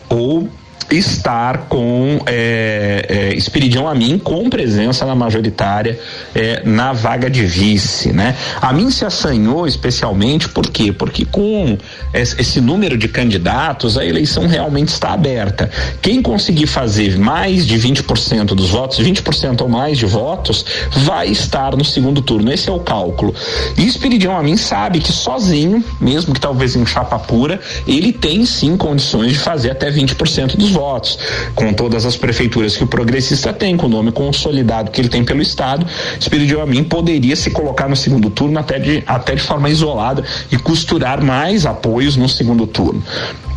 ou 0.09 0.47
estar 0.91 1.65
com 1.69 2.19
é, 2.25 3.33
é, 3.33 3.85
Amin 3.85 4.17
com 4.17 4.49
presença 4.49 5.05
na 5.05 5.15
majoritária 5.15 5.99
é, 6.33 6.63
na 6.65 6.93
vaga 6.93 7.29
de 7.29 7.45
vice, 7.45 8.11
né? 8.11 8.35
A 8.61 8.71
mim 8.73 8.89
se 8.89 9.05
assanhou 9.05 9.67
especialmente 9.67 10.49
por 10.49 10.69
quê? 10.69 10.91
Porque 10.91 11.25
com 11.25 11.77
esse 12.13 12.61
número 12.61 12.97
de 12.97 13.07
candidatos 13.07 13.97
a 13.97 14.05
eleição 14.05 14.47
realmente 14.47 14.89
está 14.89 15.13
aberta. 15.13 15.69
Quem 16.01 16.21
conseguir 16.21 16.67
fazer 16.67 17.17
mais 17.17 17.65
de 17.65 17.77
20% 17.77 18.47
dos 18.47 18.69
votos, 18.69 18.99
20% 18.99 19.61
ou 19.61 19.69
mais 19.69 19.97
de 19.97 20.05
votos, 20.05 20.65
vai 20.91 21.27
estar 21.27 21.75
no 21.75 21.83
segundo 21.83 22.21
turno. 22.21 22.51
Esse 22.51 22.69
é 22.69 22.71
o 22.71 22.79
cálculo. 22.79 23.33
E 23.77 23.95
Amin 24.35 24.57
sabe 24.57 24.99
que 24.99 25.11
sozinho, 25.11 25.83
mesmo 25.99 26.33
que 26.33 26.39
talvez 26.39 26.75
em 26.75 26.85
chapa 26.85 27.17
pura, 27.17 27.59
ele 27.87 28.11
tem 28.11 28.45
sim 28.45 28.75
condições 28.75 29.33
de 29.33 29.39
fazer 29.39 29.71
até 29.71 29.91
20% 29.91 30.55
dos 30.55 30.74
votos, 30.75 31.17
com 31.55 31.73
todas 31.73 32.05
as 32.05 32.15
prefeituras 32.15 32.75
que 32.77 32.83
o 32.83 32.87
progressista 32.87 33.51
tem, 33.51 33.75
com 33.75 33.87
o 33.87 33.89
nome 33.89 34.11
consolidado 34.11 34.91
que 34.91 35.01
ele 35.01 35.09
tem 35.09 35.23
pelo 35.23 35.41
Estado, 35.41 35.87
Espírito 36.19 36.59
Amin 36.59 36.83
poderia 36.83 37.35
se 37.35 37.49
colocar 37.49 37.87
no 37.87 37.95
segundo 37.95 38.29
turno 38.29 38.59
até 38.59 38.77
de, 38.77 39.03
até 39.07 39.35
de 39.35 39.41
forma 39.41 39.69
isolada 39.69 40.23
e 40.51 40.57
costurar 40.57 41.23
mais 41.23 41.65
apoios 41.65 42.15
no 42.15 42.29
segundo 42.29 42.67
turno. 42.67 43.01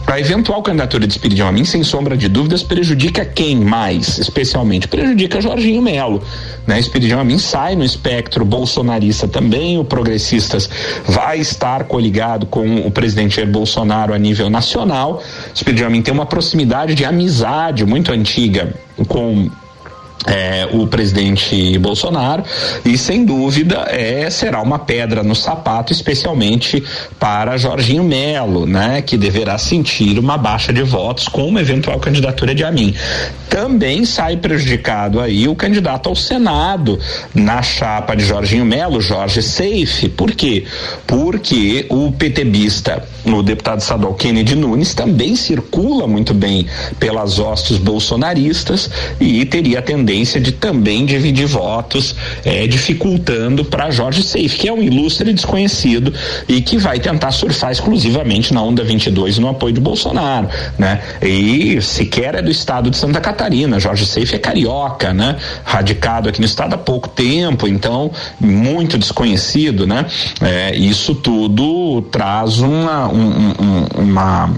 A 0.09 0.19
eventual 0.19 0.63
candidatura 0.63 1.07
de 1.07 1.13
Espiridião 1.13 1.47
Amin, 1.47 1.67
sem 1.67 1.83
sombra 1.83 2.17
de 2.17 2.31
dúvidas, 2.31 2.63
prejudica 2.63 3.27
quem 3.27 3.55
mais, 3.55 4.17
especialmente? 4.17 4.89
Prejudica 4.89 5.39
Jorginho 5.39 5.83
Melo. 5.83 6.23
Né? 6.67 6.81
Espiridião 6.81 7.21
Amin 7.21 7.37
sai 7.37 7.77
no 7.77 7.85
espectro 7.85 8.43
bolsonarista 8.43 9.29
também, 9.29 9.79
o 9.79 9.85
Progressistas 9.85 10.69
vai 11.05 11.39
estar 11.39 11.85
coligado 11.85 12.47
com 12.47 12.87
o 12.87 12.91
presidente 12.91 13.37
Jair 13.37 13.49
Bolsonaro 13.49 14.15
a 14.15 14.19
nível 14.19 14.49
nacional. 14.49 15.23
Espiridião 15.55 15.89
Amin 15.89 16.01
tem 16.01 16.15
uma 16.15 16.25
proximidade 16.25 16.95
de 16.95 17.05
amizade 17.05 17.85
muito 17.85 18.11
antiga 18.11 18.75
com 19.09 19.51
é, 20.27 20.69
o 20.73 20.87
presidente 20.87 21.79
Bolsonaro 21.79 22.43
e 22.85 22.99
sem 22.99 23.25
dúvida 23.25 23.87
é 23.89 24.29
será 24.31 24.61
uma 24.61 24.79
pedra 24.79 25.23
no 25.23 25.35
sapato 25.35 25.93
especialmente 25.93 26.83
para 27.21 27.57
Jorginho 27.57 28.03
Melo, 28.03 28.67
né, 28.67 29.01
que 29.01 29.17
deverá 29.17 29.57
sentir 29.59 30.19
uma 30.19 30.37
baixa 30.37 30.73
de 30.73 30.83
votos 30.83 31.29
com 31.29 31.47
uma 31.47 31.61
eventual 31.61 32.01
candidatura 32.01 32.55
de 32.55 32.65
Amin. 32.65 32.95
Também 33.49 34.05
sai 34.05 34.37
prejudicado 34.37 35.21
aí 35.21 35.47
o 35.47 35.55
candidato 35.55 36.09
ao 36.09 36.17
Senado 36.17 36.99
na 37.35 37.63
chapa 37.63 38.15
de 38.15 38.25
Jorginho 38.25 38.65
Melo, 38.65 39.01
Jorge 39.01 39.43
Seife. 39.43 40.09
Por 40.09 40.33
quê? 40.33 40.65
Porque 41.07 41.87
o 41.89 42.11
PTBista, 42.13 43.03
o 43.25 43.43
deputado 43.43 43.81
estadual 43.81 44.15
Kennedy 44.15 44.55
Nunes, 44.55 44.95
também 44.95 45.37
circula 45.37 46.07
muito 46.07 46.35
bem 46.35 46.67
pelas 46.99 47.39
hostes 47.39 47.77
bolsonaristas 47.77 48.91
e 49.21 49.45
teria 49.45 49.81
tendência 49.81 50.08
tendência 50.09 50.41
de 50.41 50.53
também 50.53 51.05
dividir 51.05 51.47
votos, 51.47 52.17
é, 52.43 52.67
dificultando 52.67 53.63
para 53.63 53.91
Jorge 53.91 54.23
Seif, 54.23 54.57
que 54.57 54.67
é 54.67 54.73
um 54.73 54.83
ilustre 54.83 55.35
desconhecido 55.35 56.15
e 56.49 56.63
que 56.63 56.79
vai 56.79 56.99
tentar 56.99 57.31
surfar 57.31 57.71
exclusivamente 57.71 58.55
na 58.55 58.63
onda 58.63 58.83
22 58.83 59.37
no 59.37 59.49
apoio 59.49 59.75
de 59.75 59.81
Bolsonaro, 59.81 60.49
né? 60.79 61.03
E 61.21 61.81
sequer 61.83 62.37
é 62.37 62.43
do 62.43 62.51
estado 62.51 62.91
de 62.91 62.97
Santa 62.97 63.21
Catarina. 63.21 63.79
Jorge 63.79 64.07
Seif 64.07 64.35
é 64.35 64.39
carioca, 64.39 65.13
né? 65.13 65.37
Radicado 65.63 66.31
aqui 66.31 66.41
no 66.41 66.47
estado 66.47 66.75
há 66.75 66.79
pouco 66.79 67.09
tempo, 67.09 67.69
então 67.69 68.11
muito 68.41 68.97
desconhecido, 68.97 69.87
né? 69.87 70.07
É, 70.41 70.75
isso 70.75 71.15
tudo 71.15 72.01
traz 72.11 72.61
uma, 72.61 73.09
um, 73.09 73.53
um, 73.61 74.03
uma 74.03 74.55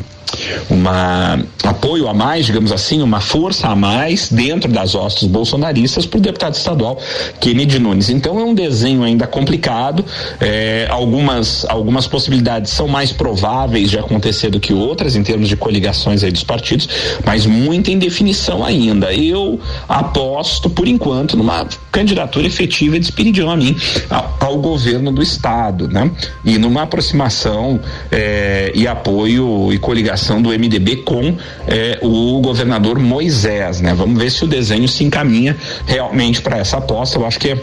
uma 0.68 1.38
apoio 1.64 2.08
a 2.08 2.14
mais, 2.14 2.46
digamos 2.46 2.72
assim, 2.72 3.02
uma 3.02 3.20
força 3.20 3.68
a 3.68 3.76
mais 3.76 4.28
dentro 4.28 4.70
das 4.70 4.94
hostes 4.94 5.28
bolsonaristas 5.28 6.06
para 6.06 6.18
o 6.18 6.20
deputado 6.20 6.54
estadual 6.54 6.98
Kennedy 7.40 7.78
Nunes. 7.78 8.08
Então 8.10 8.38
é 8.38 8.44
um 8.44 8.54
desenho 8.54 9.02
ainda 9.02 9.26
complicado. 9.26 10.04
É, 10.40 10.86
algumas 10.90 11.64
algumas 11.68 12.06
possibilidades 12.06 12.72
são 12.72 12.88
mais 12.88 13.12
prováveis 13.12 13.90
de 13.90 13.98
acontecer 13.98 14.50
do 14.50 14.60
que 14.60 14.72
outras 14.72 15.16
em 15.16 15.22
termos 15.22 15.48
de 15.48 15.56
coligações 15.56 16.22
aí 16.22 16.30
dos 16.30 16.44
partidos, 16.44 16.88
mas 17.24 17.46
muita 17.46 17.90
indefinição 17.90 18.64
ainda. 18.64 19.12
Eu 19.12 19.60
aposto 19.88 20.70
por 20.70 20.86
enquanto 20.86 21.36
numa 21.36 21.66
candidatura 21.90 22.46
efetiva 22.46 22.98
de 22.98 23.12
mim 23.20 23.76
ao, 24.08 24.36
ao 24.40 24.58
governo 24.58 25.12
do 25.12 25.22
estado, 25.22 25.88
né? 25.88 26.10
E 26.44 26.58
numa 26.58 26.82
aproximação 26.82 27.80
é, 28.10 28.72
e 28.74 28.86
apoio 28.86 29.72
e 29.72 29.78
coligação 29.78 30.19
do 30.42 30.50
MDB 30.50 30.96
com 30.98 31.36
eh, 31.66 31.98
o 32.02 32.40
governador 32.40 32.98
Moisés, 32.98 33.80
né? 33.80 33.94
Vamos 33.94 34.18
ver 34.18 34.30
se 34.30 34.44
o 34.44 34.46
desenho 34.46 34.88
se 34.88 35.04
encaminha 35.04 35.56
realmente 35.86 36.40
para 36.40 36.58
essa 36.58 36.78
aposta. 36.78 37.18
Eu 37.18 37.26
acho 37.26 37.38
que 37.38 37.50
é 37.50 37.58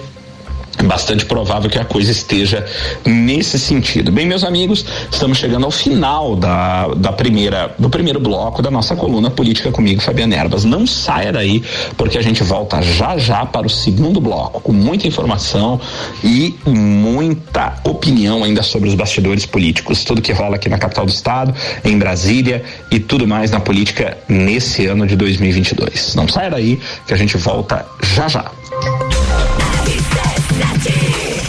bastante 0.83 1.25
provável 1.25 1.69
que 1.69 1.79
a 1.79 1.85
coisa 1.85 2.11
esteja 2.11 2.65
nesse 3.05 3.57
sentido. 3.59 4.11
Bem, 4.11 4.25
meus 4.25 4.43
amigos, 4.43 4.85
estamos 5.11 5.37
chegando 5.37 5.65
ao 5.65 5.71
final 5.71 6.35
da, 6.35 6.87
da 6.95 7.11
primeira 7.11 7.73
do 7.77 7.89
primeiro 7.89 8.19
bloco 8.19 8.61
da 8.61 8.69
nossa 8.69 8.95
coluna 8.95 9.29
política 9.29 9.71
comigo, 9.71 10.01
Fabiana 10.01 10.35
Erbas. 10.35 10.63
Não 10.63 10.85
saia 10.85 11.31
daí, 11.31 11.63
porque 11.95 12.17
a 12.17 12.21
gente 12.21 12.43
volta 12.43 12.81
já 12.81 13.17
já 13.17 13.45
para 13.45 13.65
o 13.65 13.69
segundo 13.69 14.21
bloco 14.21 14.61
com 14.61 14.73
muita 14.73 15.07
informação 15.07 15.79
e 16.23 16.55
muita 16.65 17.77
opinião 17.83 18.43
ainda 18.43 18.61
sobre 18.61 18.89
os 18.89 18.95
bastidores 18.95 19.45
políticos, 19.45 20.03
tudo 20.03 20.21
que 20.21 20.31
rola 20.31 20.55
aqui 20.55 20.69
na 20.69 20.77
capital 20.77 21.05
do 21.05 21.11
estado, 21.11 21.53
em 21.83 21.97
Brasília 21.97 22.63
e 22.91 22.99
tudo 22.99 23.27
mais 23.27 23.51
na 23.51 23.59
política 23.59 24.17
nesse 24.27 24.85
ano 24.85 25.07
de 25.07 25.15
2022. 25.15 26.15
Não 26.15 26.27
saia 26.27 26.49
daí, 26.49 26.79
que 27.05 27.13
a 27.13 27.17
gente 27.17 27.37
volta 27.37 27.85
já 28.15 28.27
já. 28.27 28.51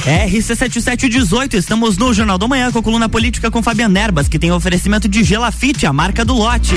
RC7718, 0.09 1.55
estamos 1.55 1.97
no 1.97 2.15
Jornal 2.15 2.39
do 2.39 2.49
Manhã 2.49 2.73
com 2.73 2.79
a 2.79 2.83
coluna 2.83 3.09
política 3.09 3.51
com 3.51 3.63
Fabiana 3.63 4.01
Erbas, 4.01 4.29
que 4.29 4.39
tem 4.39 4.51
oferecimento 4.51 5.09
de 5.09 5.23
Gelafite, 5.23 5.87
a 5.87 5.93
marca 5.93 6.25
do 6.25 6.35
lote. 6.35 6.75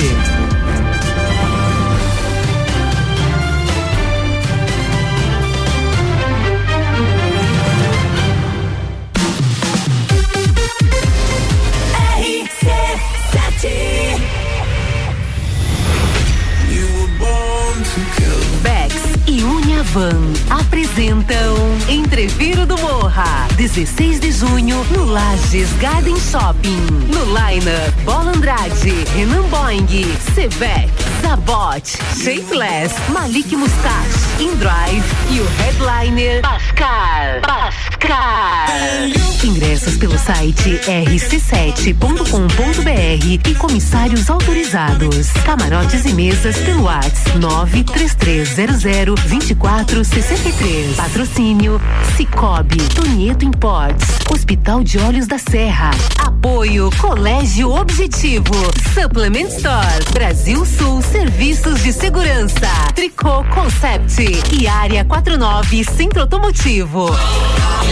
16 23.72 24.20
de 24.20 24.30
junho 24.30 24.84
no 24.90 25.04
Lages 25.06 25.72
Garden 25.80 26.14
Shopping. 26.18 27.08
No 27.08 27.24
Liner, 27.24 27.90
Bola 28.04 28.32
Andrade, 28.32 28.92
Renan 29.14 29.48
Boing, 29.48 29.86
Sevec, 30.34 30.90
Zabot, 31.22 31.82
Shapeless, 32.14 32.92
Malik 33.08 33.50
Mustache, 33.52 34.42
Indrive 34.42 35.02
e 35.30 35.40
o 35.40 35.46
headliner 35.62 36.42
Pascal. 36.42 37.40
Pascal. 37.40 37.91
Ingressos 39.44 39.96
pelo 39.96 40.18
site 40.18 40.80
rc7.com.br 40.86 43.48
e 43.48 43.54
comissários 43.54 44.28
autorizados. 44.28 45.30
Camarotes 45.44 46.04
e 46.04 46.12
mesas 46.12 46.56
pelo 46.58 46.82
WhatsApp 46.82 47.38
93300 47.38 48.82
2463. 48.82 50.96
Patrocínio 50.96 51.80
Cicobi, 52.16 52.78
Tonieto 52.94 53.44
Imports, 53.44 54.04
Hospital 54.32 54.82
de 54.82 54.98
Olhos 54.98 55.28
da 55.28 55.38
Serra. 55.38 55.92
Apoio 56.18 56.90
Colégio 57.00 57.70
Objetivo, 57.70 58.52
Supplement 58.94 59.48
Store, 59.48 60.04
Brasil 60.12 60.66
Sul 60.66 61.00
Serviços 61.02 61.80
de 61.82 61.92
Segurança, 61.92 62.68
Tricô 62.96 63.44
Concept 63.44 64.42
e 64.52 64.66
Área 64.66 65.04
49 65.04 65.84
Centro 65.84 66.22
Automotivo. 66.22 67.06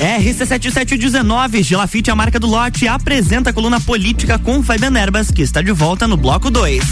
RC7719, 0.00 1.62
Gelafite, 1.62 2.10
a 2.10 2.16
marca 2.16 2.40
do 2.40 2.46
lote, 2.46 2.88
apresenta 2.88 3.50
a 3.50 3.52
coluna 3.52 3.78
política 3.78 4.38
com 4.38 4.62
Fabian 4.62 4.98
Erbas, 4.98 5.30
que 5.30 5.42
está 5.42 5.60
de 5.60 5.72
volta 5.72 6.08
no 6.08 6.16
bloco 6.16 6.50
2. 6.50 6.82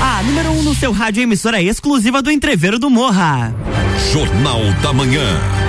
A 0.00 0.22
número 0.22 0.50
1 0.52 0.58
um 0.58 0.62
no 0.62 0.74
seu 0.76 0.92
rádio 0.92 1.24
emissora 1.24 1.60
exclusiva 1.60 2.22
do 2.22 2.30
Entreveiro 2.30 2.78
do 2.78 2.88
Morra. 2.88 3.52
Jornal 4.12 4.60
da 4.80 4.92
Manhã. 4.92 5.61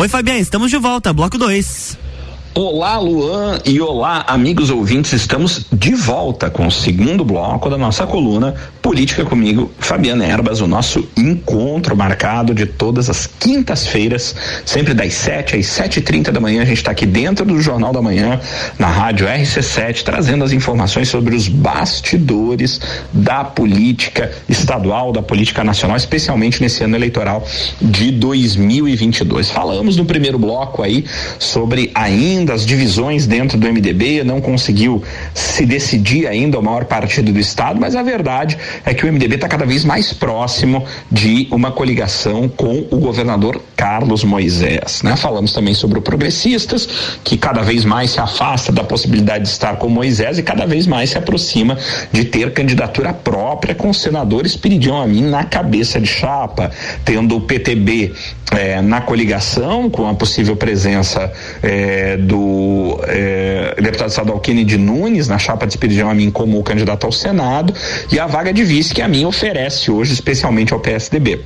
Oi, 0.00 0.06
Fabiana, 0.06 0.38
estamos 0.38 0.70
de 0.70 0.76
volta, 0.76 1.12
bloco 1.12 1.36
2. 1.36 1.98
Olá, 2.54 3.00
Luan 3.00 3.58
e 3.64 3.80
olá, 3.80 4.24
amigos 4.28 4.70
ouvintes. 4.70 5.12
Estamos 5.12 5.66
de 5.72 5.92
volta 5.96 6.48
com 6.48 6.68
o 6.68 6.70
segundo 6.70 7.24
bloco 7.24 7.68
da 7.68 7.76
nossa 7.76 8.06
coluna 8.06 8.54
Política 8.88 9.22
comigo, 9.22 9.70
Fabiana 9.78 10.24
Erbas, 10.24 10.62
o 10.62 10.66
nosso 10.66 11.06
encontro 11.14 11.94
marcado 11.94 12.54
de 12.54 12.64
todas 12.64 13.10
as 13.10 13.26
quintas-feiras, 13.26 14.34
sempre 14.64 14.94
das 14.94 15.12
7 15.12 15.56
às 15.56 15.66
7h30 15.66 16.30
da 16.30 16.40
manhã. 16.40 16.62
A 16.62 16.64
gente 16.64 16.78
está 16.78 16.92
aqui 16.92 17.04
dentro 17.04 17.44
do 17.44 17.60
Jornal 17.60 17.92
da 17.92 18.00
Manhã, 18.00 18.40
na 18.78 18.86
rádio 18.86 19.26
RC7, 19.26 20.02
trazendo 20.04 20.42
as 20.42 20.52
informações 20.52 21.06
sobre 21.10 21.36
os 21.36 21.48
bastidores 21.48 22.80
da 23.12 23.44
política 23.44 24.32
estadual, 24.48 25.12
da 25.12 25.20
política 25.20 25.62
nacional, 25.62 25.98
especialmente 25.98 26.62
nesse 26.62 26.82
ano 26.82 26.96
eleitoral 26.96 27.46
de 27.82 28.10
2022. 28.10 29.50
Falamos 29.50 29.98
no 29.98 30.06
primeiro 30.06 30.38
bloco 30.38 30.82
aí 30.82 31.04
sobre 31.38 31.90
ainda 31.94 32.54
as 32.54 32.64
divisões 32.64 33.26
dentro 33.26 33.58
do 33.58 33.70
MDB, 33.70 34.24
não 34.24 34.40
conseguiu 34.40 35.02
se 35.34 35.66
decidir 35.66 36.26
ainda 36.26 36.58
o 36.58 36.62
maior 36.62 36.86
partido 36.86 37.30
do 37.30 37.38
estado, 37.38 37.78
mas 37.78 37.94
a 37.94 38.02
verdade 38.02 38.56
é 38.84 38.94
que 38.94 39.04
o 39.04 39.12
MDB 39.12 39.36
está 39.36 39.48
cada 39.48 39.64
vez 39.64 39.84
mais 39.84 40.12
próximo 40.12 40.84
de 41.10 41.48
uma 41.50 41.70
coligação 41.70 42.48
com 42.48 42.86
o 42.90 42.98
governador 42.98 43.60
Carlos 43.76 44.24
Moisés. 44.24 45.02
Né? 45.02 45.16
Falamos 45.16 45.52
também 45.52 45.74
sobre 45.74 45.98
o 45.98 46.02
Progressistas, 46.02 46.88
que 47.22 47.36
cada 47.36 47.62
vez 47.62 47.84
mais 47.84 48.10
se 48.10 48.20
afasta 48.20 48.72
da 48.72 48.82
possibilidade 48.82 49.44
de 49.44 49.50
estar 49.50 49.76
com 49.76 49.88
Moisés 49.88 50.38
e 50.38 50.42
cada 50.42 50.66
vez 50.66 50.86
mais 50.86 51.10
se 51.10 51.18
aproxima 51.18 51.76
de 52.12 52.24
ter 52.24 52.52
candidatura 52.52 53.12
própria 53.12 53.74
com 53.74 53.90
o 53.90 53.94
senador 53.94 54.46
Espiridião 54.46 55.00
Amin 55.00 55.22
na 55.22 55.44
cabeça 55.44 56.00
de 56.00 56.06
chapa, 56.06 56.70
tendo 57.04 57.36
o 57.36 57.40
PTB 57.40 58.12
é, 58.52 58.80
na 58.80 59.00
coligação, 59.00 59.90
com 59.90 60.08
a 60.08 60.14
possível 60.14 60.56
presença 60.56 61.30
é, 61.62 62.16
do 62.16 62.98
é, 63.06 63.74
deputado 63.80 64.08
estadual 64.08 64.40
Kennedy 64.40 64.78
Nunes 64.78 65.28
na 65.28 65.38
chapa 65.38 65.66
de 65.66 65.74
Espiridião 65.74 66.10
Amin 66.10 66.30
como 66.30 66.62
candidato 66.62 67.04
ao 67.04 67.12
Senado 67.12 67.74
e 68.10 68.18
a 68.18 68.26
vaga 68.26 68.52
de 68.52 68.64
vice 68.68 68.94
que 68.94 69.02
a 69.02 69.08
mim 69.08 69.24
oferece 69.24 69.90
hoje, 69.90 70.12
especialmente 70.12 70.72
ao 70.72 70.80
PSDB. 70.80 71.40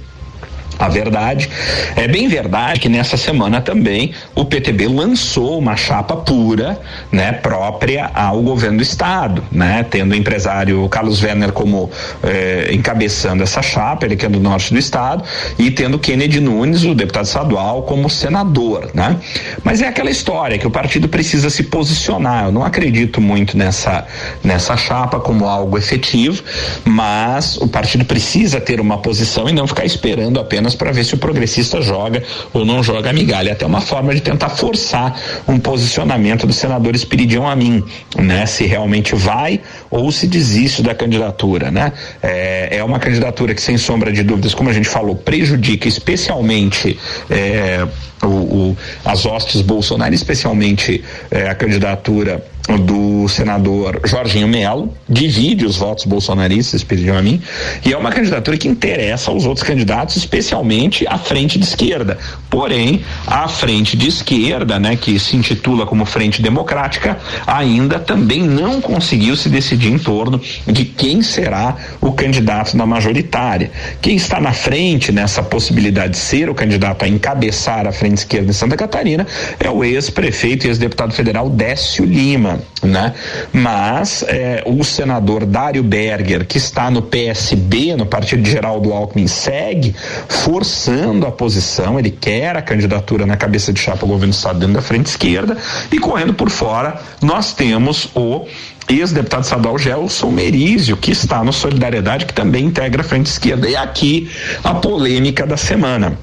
A 0.82 0.88
verdade 0.88 1.48
é 1.94 2.08
bem 2.08 2.26
verdade 2.26 2.80
que 2.80 2.88
nessa 2.88 3.16
semana 3.16 3.60
também 3.60 4.12
o 4.34 4.44
PTB 4.44 4.88
lançou 4.88 5.56
uma 5.56 5.76
chapa 5.76 6.16
pura, 6.16 6.76
né, 7.12 7.30
própria 7.30 8.10
ao 8.12 8.42
governo 8.42 8.78
do 8.78 8.82
estado, 8.82 9.44
né, 9.52 9.86
tendo 9.88 10.10
o 10.10 10.16
empresário 10.16 10.88
Carlos 10.88 11.22
Werner 11.22 11.52
como 11.52 11.88
eh, 12.24 12.70
encabeçando 12.72 13.44
essa 13.44 13.62
chapa, 13.62 14.06
ele 14.06 14.16
que 14.16 14.26
é 14.26 14.28
do 14.28 14.40
norte 14.40 14.72
do 14.72 14.78
estado, 14.80 15.22
e 15.56 15.70
tendo 15.70 16.00
Kennedy 16.00 16.40
Nunes, 16.40 16.82
o 16.82 16.96
deputado 16.96 17.26
estadual, 17.26 17.84
como 17.84 18.10
senador, 18.10 18.90
né? 18.92 19.18
Mas 19.62 19.82
é 19.82 19.86
aquela 19.86 20.10
história 20.10 20.58
que 20.58 20.66
o 20.66 20.70
partido 20.70 21.08
precisa 21.08 21.48
se 21.48 21.62
posicionar. 21.62 22.46
Eu 22.46 22.52
não 22.52 22.64
acredito 22.64 23.20
muito 23.20 23.56
nessa 23.56 24.04
nessa 24.42 24.76
chapa 24.76 25.20
como 25.20 25.46
algo 25.46 25.78
efetivo, 25.78 26.42
mas 26.84 27.56
o 27.58 27.68
partido 27.68 28.04
precisa 28.04 28.60
ter 28.60 28.80
uma 28.80 28.98
posição 28.98 29.48
e 29.48 29.52
não 29.52 29.68
ficar 29.68 29.84
esperando 29.84 30.40
apenas 30.40 30.71
para 30.74 30.92
ver 30.92 31.04
se 31.04 31.14
o 31.14 31.18
progressista 31.18 31.80
joga 31.80 32.22
ou 32.52 32.64
não 32.64 32.82
joga 32.82 33.10
a 33.10 33.12
migalha. 33.12 33.52
Até 33.52 33.66
uma 33.66 33.80
forma 33.80 34.14
de 34.14 34.20
tentar 34.20 34.50
forçar 34.50 35.18
um 35.46 35.58
posicionamento 35.58 36.46
do 36.46 36.52
senador 36.52 36.94
Espiridião 36.94 37.48
a 37.48 37.56
mim, 37.56 37.82
né? 38.16 38.46
Se 38.46 38.64
realmente 38.64 39.14
vai 39.14 39.60
ou 39.90 40.10
se 40.10 40.26
desiste 40.26 40.82
da 40.82 40.94
candidatura, 40.94 41.70
né? 41.70 41.92
É, 42.22 42.78
é 42.78 42.84
uma 42.84 42.98
candidatura 42.98 43.54
que, 43.54 43.62
sem 43.62 43.76
sombra 43.76 44.12
de 44.12 44.22
dúvidas, 44.22 44.54
como 44.54 44.70
a 44.70 44.72
gente 44.72 44.88
falou, 44.88 45.14
prejudica 45.14 45.88
especialmente 45.88 46.98
é, 47.30 47.86
o, 48.22 48.26
o, 48.26 48.76
as 49.04 49.26
hostes 49.26 49.60
Bolsonaro, 49.60 50.14
especialmente 50.14 51.02
é, 51.30 51.48
a 51.48 51.54
candidatura 51.54 52.44
do 52.68 53.28
senador 53.28 54.00
Jorginho 54.04 54.46
Melo, 54.46 54.94
divide 55.08 55.66
os 55.66 55.76
votos 55.76 56.04
bolsonaristas, 56.04 56.84
pediram 56.84 57.18
a 57.18 57.22
mim, 57.22 57.42
e 57.84 57.92
é 57.92 57.96
uma 57.96 58.10
candidatura 58.10 58.56
que 58.56 58.68
interessa 58.68 59.30
aos 59.30 59.44
outros 59.44 59.66
candidatos, 59.66 60.16
especialmente 60.16 61.06
à 61.06 61.18
frente 61.18 61.58
de 61.58 61.64
esquerda. 61.64 62.18
Porém, 62.48 63.02
a 63.26 63.48
frente 63.48 63.96
de 63.96 64.08
esquerda, 64.08 64.78
né, 64.78 64.96
que 64.96 65.18
se 65.18 65.36
intitula 65.36 65.86
como 65.86 66.04
Frente 66.04 66.40
Democrática, 66.40 67.18
ainda 67.46 67.98
também 67.98 68.42
não 68.42 68.80
conseguiu 68.80 69.36
se 69.36 69.48
decidir 69.48 69.90
em 69.90 69.98
torno 69.98 70.40
de 70.66 70.84
quem 70.84 71.22
será 71.22 71.76
o 72.00 72.12
candidato 72.12 72.76
da 72.76 72.86
majoritária. 72.86 73.70
Quem 74.00 74.16
está 74.16 74.40
na 74.40 74.52
frente 74.52 75.10
nessa 75.10 75.42
possibilidade 75.42 76.12
de 76.12 76.18
ser 76.18 76.48
o 76.48 76.54
candidato 76.54 77.04
a 77.04 77.08
encabeçar 77.08 77.86
a 77.86 77.92
frente 77.92 78.18
esquerda 78.18 78.50
em 78.50 78.52
Santa 78.52 78.76
Catarina 78.76 79.26
é 79.58 79.68
o 79.68 79.82
ex-prefeito 79.82 80.66
e 80.66 80.68
ex-deputado 80.68 81.12
federal 81.12 81.48
Décio 81.48 82.04
Lima 82.04 82.51
né? 82.82 83.14
Mas 83.52 84.24
é, 84.26 84.62
o 84.66 84.82
senador 84.84 85.44
Dário 85.44 85.82
Berger, 85.82 86.46
que 86.46 86.58
está 86.58 86.90
no 86.90 87.02
PSB, 87.02 87.96
no 87.96 88.06
Partido 88.06 88.42
de 88.42 88.50
Geraldo 88.50 88.92
Alckmin, 88.92 89.26
segue 89.26 89.94
forçando 90.28 91.26
a 91.26 91.32
posição, 91.32 91.98
ele 91.98 92.10
quer 92.10 92.56
a 92.56 92.62
candidatura 92.62 93.26
na 93.26 93.36
cabeça 93.36 93.72
de 93.72 93.80
chapa 93.80 94.02
ao 94.02 94.08
governo 94.08 94.32
do 94.32 94.36
estado 94.36 94.58
dentro 94.58 94.74
da 94.74 94.82
frente 94.82 95.06
esquerda 95.06 95.56
e 95.90 95.98
correndo 95.98 96.34
por 96.34 96.50
fora 96.50 97.00
nós 97.20 97.52
temos 97.52 98.08
o 98.14 98.46
ex-deputado 98.88 99.44
estadual 99.44 99.78
Gelson 99.78 100.30
Merizio, 100.30 100.96
que 100.96 101.12
está 101.12 101.42
no 101.44 101.52
Solidariedade, 101.52 102.26
que 102.26 102.34
também 102.34 102.66
integra 102.66 103.02
a 103.02 103.04
frente 103.04 103.26
esquerda. 103.26 103.68
E 103.68 103.76
aqui 103.76 104.30
a 104.62 104.74
polêmica 104.74 105.46
da 105.46 105.56
semana. 105.56 106.18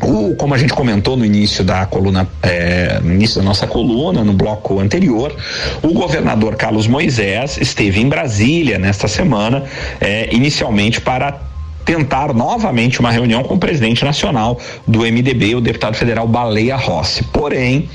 O, 0.00 0.34
como 0.36 0.54
a 0.54 0.58
gente 0.58 0.72
comentou 0.72 1.16
no 1.16 1.24
início 1.24 1.62
da 1.62 1.84
coluna, 1.84 2.26
é, 2.42 2.98
início 3.04 3.40
da 3.40 3.44
nossa 3.44 3.66
coluna, 3.66 4.24
no 4.24 4.32
bloco 4.32 4.80
anterior, 4.80 5.34
o 5.82 5.92
governador 5.92 6.56
Carlos 6.56 6.86
Moisés 6.86 7.58
esteve 7.58 8.00
em 8.00 8.08
Brasília 8.08 8.78
nesta 8.78 9.06
semana, 9.06 9.64
é, 10.00 10.34
inicialmente 10.34 11.00
para 11.00 11.38
tentar 11.84 12.32
novamente 12.32 13.00
uma 13.00 13.10
reunião 13.10 13.42
com 13.42 13.54
o 13.54 13.58
presidente 13.58 14.04
nacional 14.04 14.58
do 14.86 15.00
MDB, 15.00 15.56
o 15.56 15.60
deputado 15.60 15.94
federal 15.94 16.26
Baleia 16.26 16.76
Rossi. 16.76 17.24
Porém, 17.24 17.88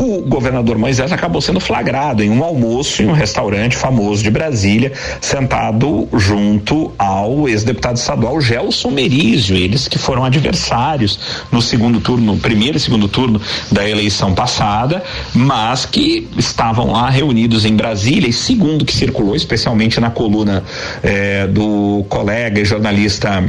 o 0.00 0.22
governador 0.22 0.78
Moisés 0.78 1.12
acabou 1.12 1.42
sendo 1.42 1.60
flagrado 1.60 2.22
em 2.22 2.30
um 2.30 2.42
almoço 2.42 3.02
em 3.02 3.06
um 3.06 3.12
restaurante 3.12 3.76
famoso 3.76 4.22
de 4.22 4.30
Brasília, 4.30 4.92
sentado 5.20 6.08
junto 6.14 6.90
ao 6.98 7.46
ex-deputado 7.46 7.96
estadual 7.96 8.40
Gelson 8.40 8.90
Merizio, 8.90 9.54
eles 9.54 9.86
que 9.86 9.98
foram 9.98 10.24
adversários 10.24 11.20
no 11.52 11.60
segundo 11.60 12.00
turno, 12.00 12.32
no 12.32 12.38
primeiro 12.38 12.78
e 12.78 12.80
segundo 12.80 13.08
turno 13.08 13.40
da 13.70 13.86
eleição 13.86 14.34
passada, 14.34 15.02
mas 15.34 15.84
que 15.84 16.26
estavam 16.38 16.92
lá 16.92 17.10
reunidos 17.10 17.66
em 17.66 17.76
Brasília 17.76 18.28
e 18.28 18.32
segundo 18.32 18.86
que 18.86 18.94
circulou, 18.94 19.36
especialmente 19.36 20.00
na 20.00 20.08
coluna 20.08 20.64
eh, 21.02 21.46
do 21.46 22.06
colega 22.08 22.58
e 22.58 22.64
jornalista 22.64 23.44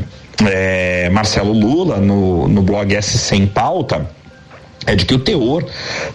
eh, 0.46 1.10
Marcelo 1.14 1.54
Lula 1.54 1.98
no, 1.98 2.50
no 2.50 2.62
blog 2.62 2.94
S 2.94 3.34
em 3.34 3.48
Pauta, 3.48 4.10
é 4.86 4.96
de 4.96 5.06
que 5.06 5.14
o 5.14 5.20
teor 5.20 5.64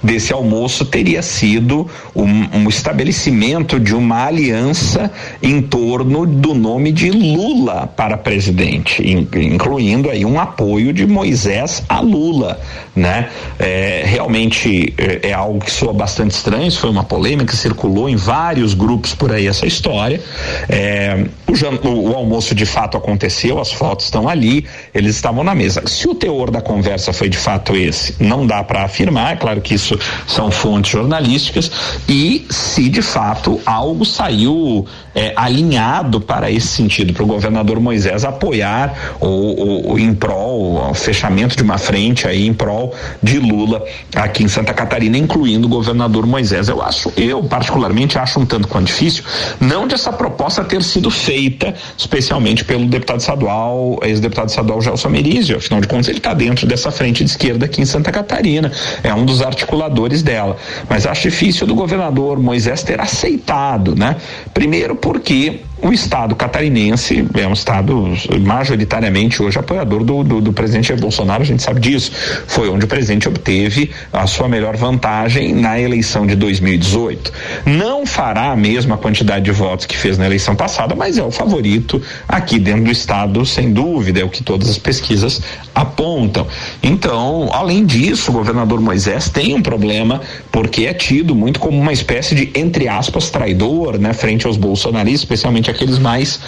desse 0.02 0.32
almoço 0.32 0.84
teria 0.84 1.22
sido 1.22 1.88
um, 2.14 2.58
um, 2.58 2.68
estabelecimento 2.68 3.78
de 3.78 3.94
uma 3.94 4.26
aliança 4.26 5.10
em 5.40 5.62
torno 5.62 6.26
do 6.26 6.52
nome 6.52 6.90
de 6.90 7.10
Lula 7.10 7.86
para 7.86 8.16
presidente, 8.16 9.02
incluindo 9.06 10.10
aí 10.10 10.24
um 10.24 10.40
apoio 10.40 10.92
de 10.92 11.06
Moisés 11.06 11.82
a 11.88 12.00
Lula, 12.00 12.60
né? 12.94 13.28
É, 13.58 14.02
realmente 14.04 14.92
é, 14.98 15.28
é, 15.28 15.32
algo 15.32 15.60
que 15.60 15.70
soa 15.70 15.92
bastante 15.92 16.32
estranho, 16.32 16.66
isso 16.66 16.80
foi 16.80 16.90
uma 16.90 17.04
polêmica, 17.04 17.54
circulou 17.54 18.08
em 18.08 18.16
vários 18.16 18.74
grupos 18.74 19.14
por 19.14 19.32
aí 19.32 19.46
essa 19.46 19.66
história. 19.66 20.20
É, 20.68 21.24
o, 21.46 22.10
o 22.10 22.14
almoço 22.14 22.54
de 22.54 22.66
fato 22.66 22.96
aconteceu, 22.96 23.60
as 23.60 23.70
fotos 23.70 24.06
estão 24.06 24.28
ali, 24.28 24.66
eles 24.92 25.14
estavam 25.14 25.44
na 25.44 25.54
mesa. 25.54 25.82
Se 25.86 26.08
o 26.08 26.14
teor 26.14 26.50
da 26.50 26.60
conversa 26.60 27.12
foi 27.12 27.28
de 27.28 27.38
fato 27.38 27.76
esse, 27.76 28.16
não 28.22 28.46
dá 28.46 28.55
dá 28.56 28.64
para 28.64 28.84
afirmar, 28.84 29.34
é 29.34 29.36
claro 29.36 29.60
que 29.60 29.74
isso 29.74 29.98
são 30.26 30.50
fontes 30.50 30.92
jornalísticas, 30.92 31.70
e 32.08 32.46
se 32.50 32.88
de 32.88 33.02
fato 33.02 33.60
algo 33.66 34.04
saiu 34.04 34.86
é, 35.14 35.32
alinhado 35.36 36.20
para 36.20 36.50
esse 36.50 36.68
sentido, 36.68 37.12
para 37.12 37.22
o 37.22 37.26
governador 37.26 37.80
Moisés 37.80 38.24
apoiar 38.24 39.16
o, 39.20 39.92
o, 39.92 39.98
em 39.98 40.14
prol, 40.14 40.90
o 40.90 40.94
fechamento 40.94 41.56
de 41.56 41.62
uma 41.62 41.78
frente 41.78 42.26
aí 42.26 42.46
em 42.46 42.54
prol 42.54 42.94
de 43.22 43.38
Lula 43.38 43.82
aqui 44.14 44.44
em 44.44 44.48
Santa 44.48 44.72
Catarina, 44.72 45.16
incluindo 45.16 45.66
o 45.66 45.70
governador 45.70 46.26
Moisés. 46.26 46.68
Eu 46.68 46.82
acho, 46.82 47.12
eu 47.16 47.42
particularmente 47.44 48.18
acho 48.18 48.40
um 48.40 48.46
tanto 48.46 48.68
quanto 48.68 48.86
difícil, 48.86 49.24
não 49.60 49.86
de 49.86 49.94
essa 49.94 50.12
proposta 50.12 50.62
ter 50.64 50.82
sido 50.82 51.10
feita, 51.10 51.74
especialmente 51.96 52.64
pelo 52.64 52.86
deputado 52.86 53.20
estadual, 53.20 53.98
ex-deputado 54.02 54.48
estadual 54.48 54.80
Gelson 54.80 55.08
Merizio, 55.08 55.56
afinal 55.56 55.80
de 55.80 55.88
contas 55.88 56.08
ele 56.08 56.18
está 56.18 56.34
dentro 56.34 56.66
dessa 56.66 56.90
frente 56.90 57.24
de 57.24 57.30
esquerda 57.30 57.66
aqui 57.66 57.80
em 57.80 57.86
Santa 57.86 58.12
Catarina 58.12 58.45
Catarina, 58.46 58.70
é 59.02 59.12
um 59.12 59.24
dos 59.24 59.42
articuladores 59.42 60.22
dela. 60.22 60.56
Mas 60.88 61.06
acho 61.06 61.22
difícil 61.22 61.66
do 61.66 61.74
governador 61.74 62.38
Moisés 62.38 62.82
ter 62.82 63.00
aceitado, 63.00 63.96
né? 63.96 64.16
Primeiro 64.54 64.94
porque 64.94 65.60
o 65.82 65.92
Estado 65.92 66.34
catarinense 66.34 67.26
é 67.34 67.46
um 67.46 67.52
Estado 67.52 68.12
majoritariamente 68.40 69.42
hoje 69.42 69.58
apoiador 69.58 70.02
do, 70.02 70.24
do, 70.24 70.40
do, 70.40 70.52
presidente 70.52 70.92
Bolsonaro, 70.94 71.42
a 71.42 71.46
gente 71.46 71.62
sabe 71.62 71.80
disso. 71.80 72.10
Foi 72.46 72.68
onde 72.68 72.86
o 72.86 72.88
presidente 72.88 73.28
obteve 73.28 73.90
a 74.12 74.26
sua 74.26 74.48
melhor 74.48 74.76
vantagem 74.76 75.54
na 75.54 75.78
eleição 75.78 76.26
de 76.26 76.34
2018. 76.34 77.32
Não 77.66 78.06
fará 78.06 78.52
a 78.52 78.56
mesma 78.56 78.96
quantidade 78.96 79.44
de 79.44 79.52
votos 79.52 79.84
que 79.84 79.96
fez 79.96 80.16
na 80.16 80.24
eleição 80.24 80.56
passada, 80.56 80.94
mas 80.94 81.18
é 81.18 81.22
o 81.22 81.30
favorito 81.30 82.00
aqui 82.26 82.58
dentro 82.58 82.84
do 82.84 82.90
Estado, 82.90 83.44
sem 83.44 83.72
dúvida, 83.72 84.20
é 84.20 84.24
o 84.24 84.30
que 84.30 84.42
todas 84.42 84.70
as 84.70 84.78
pesquisas 84.78 85.42
apontam. 85.74 86.46
Então, 86.82 87.50
além 87.52 87.84
disso, 87.84 88.30
o 88.30 88.34
governador 88.34 88.80
Moisés 88.80 89.28
tem 89.28 89.54
um 89.54 89.60
problema 89.60 90.22
porque 90.50 90.86
é 90.86 90.94
tido 90.94 91.34
muito 91.34 91.60
como 91.60 91.78
uma 91.78 91.92
espécie 91.92 92.34
de, 92.34 92.50
entre 92.54 92.88
aspas, 92.88 93.30
traidor, 93.30 93.98
né, 93.98 94.14
frente 94.14 94.46
aos 94.46 94.56
bolsonaristas, 94.56 95.20
especialmente 95.20 95.65
aqueles 95.70 95.98
mais 95.98 96.40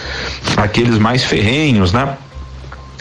aqueles 0.56 0.98
mais 0.98 1.24
ferrenhos, 1.24 1.92
né? 1.92 2.16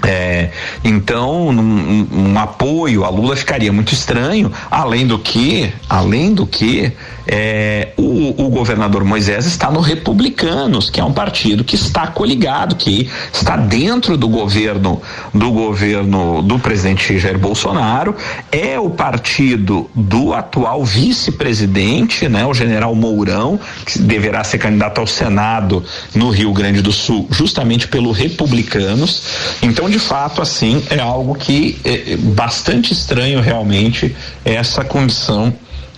É, 0.06 0.52
então, 0.84 1.48
um, 1.48 2.08
um, 2.12 2.40
apoio 2.40 3.04
a 3.04 3.10
Lula 3.10 3.36
ficaria 3.36 3.74
muito 3.74 3.94
estranho, 3.94 4.52
além 4.70 5.08
do 5.08 5.18
que, 5.18 5.74
além 5.90 6.34
do 6.34 6.46
que, 6.46 6.94
é, 7.28 7.90
o, 7.98 8.46
o, 8.46 8.50
governador 8.50 9.04
Moisés 9.04 9.46
está 9.46 9.70
no 9.70 9.82
Republicanos, 9.82 10.90
que 10.90 11.02
é 11.02 11.04
um 11.04 11.12
partido 11.12 11.64
que 11.64 11.76
está 11.76 12.08
coligado, 12.08 12.76
que 12.76 13.10
está 13.34 13.58
dentro 13.58 14.16
do 14.16 14.30
governo 14.30 15.02
do 15.34 15.52
governo 15.52 16.42
do 16.42 16.58
presidente 16.58 17.20
Jair 17.20 17.38
Bolsonaro, 17.38 18.16
é 18.52 18.80
o 18.80 18.90
partido 18.90 19.90
do 19.94 20.34
atual 20.34 20.86
vice-presidente, 20.86 22.30
né, 22.30 22.46
o 22.46 22.54
general 22.54 22.96
Mourão, 22.96 23.60
que 23.86 24.00
deverá 24.00 24.44
ser 24.44 24.60
candidato 24.60 25.02
ao 25.02 25.08
Senado 25.08 25.84
no 26.16 26.30
Rio 26.30 26.54
Grande 26.54 26.82
do 26.82 26.94
Sul, 26.94 27.28
justamente 27.30 27.88
pelo 27.88 28.12
Republicanos. 28.12 29.58
Então, 29.62 29.87
de 29.88 30.00
fato, 30.00 30.42
assim, 30.42 30.84
é 30.90 31.00
algo 31.00 31.36
que 31.36 31.78
é, 31.84 32.14
é 32.14 32.18
bastante 32.18 32.94
estranho 32.94 33.42
realmente 33.42 34.16
essa 34.46 34.84
condição 34.84 35.54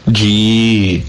de 0.08 1.04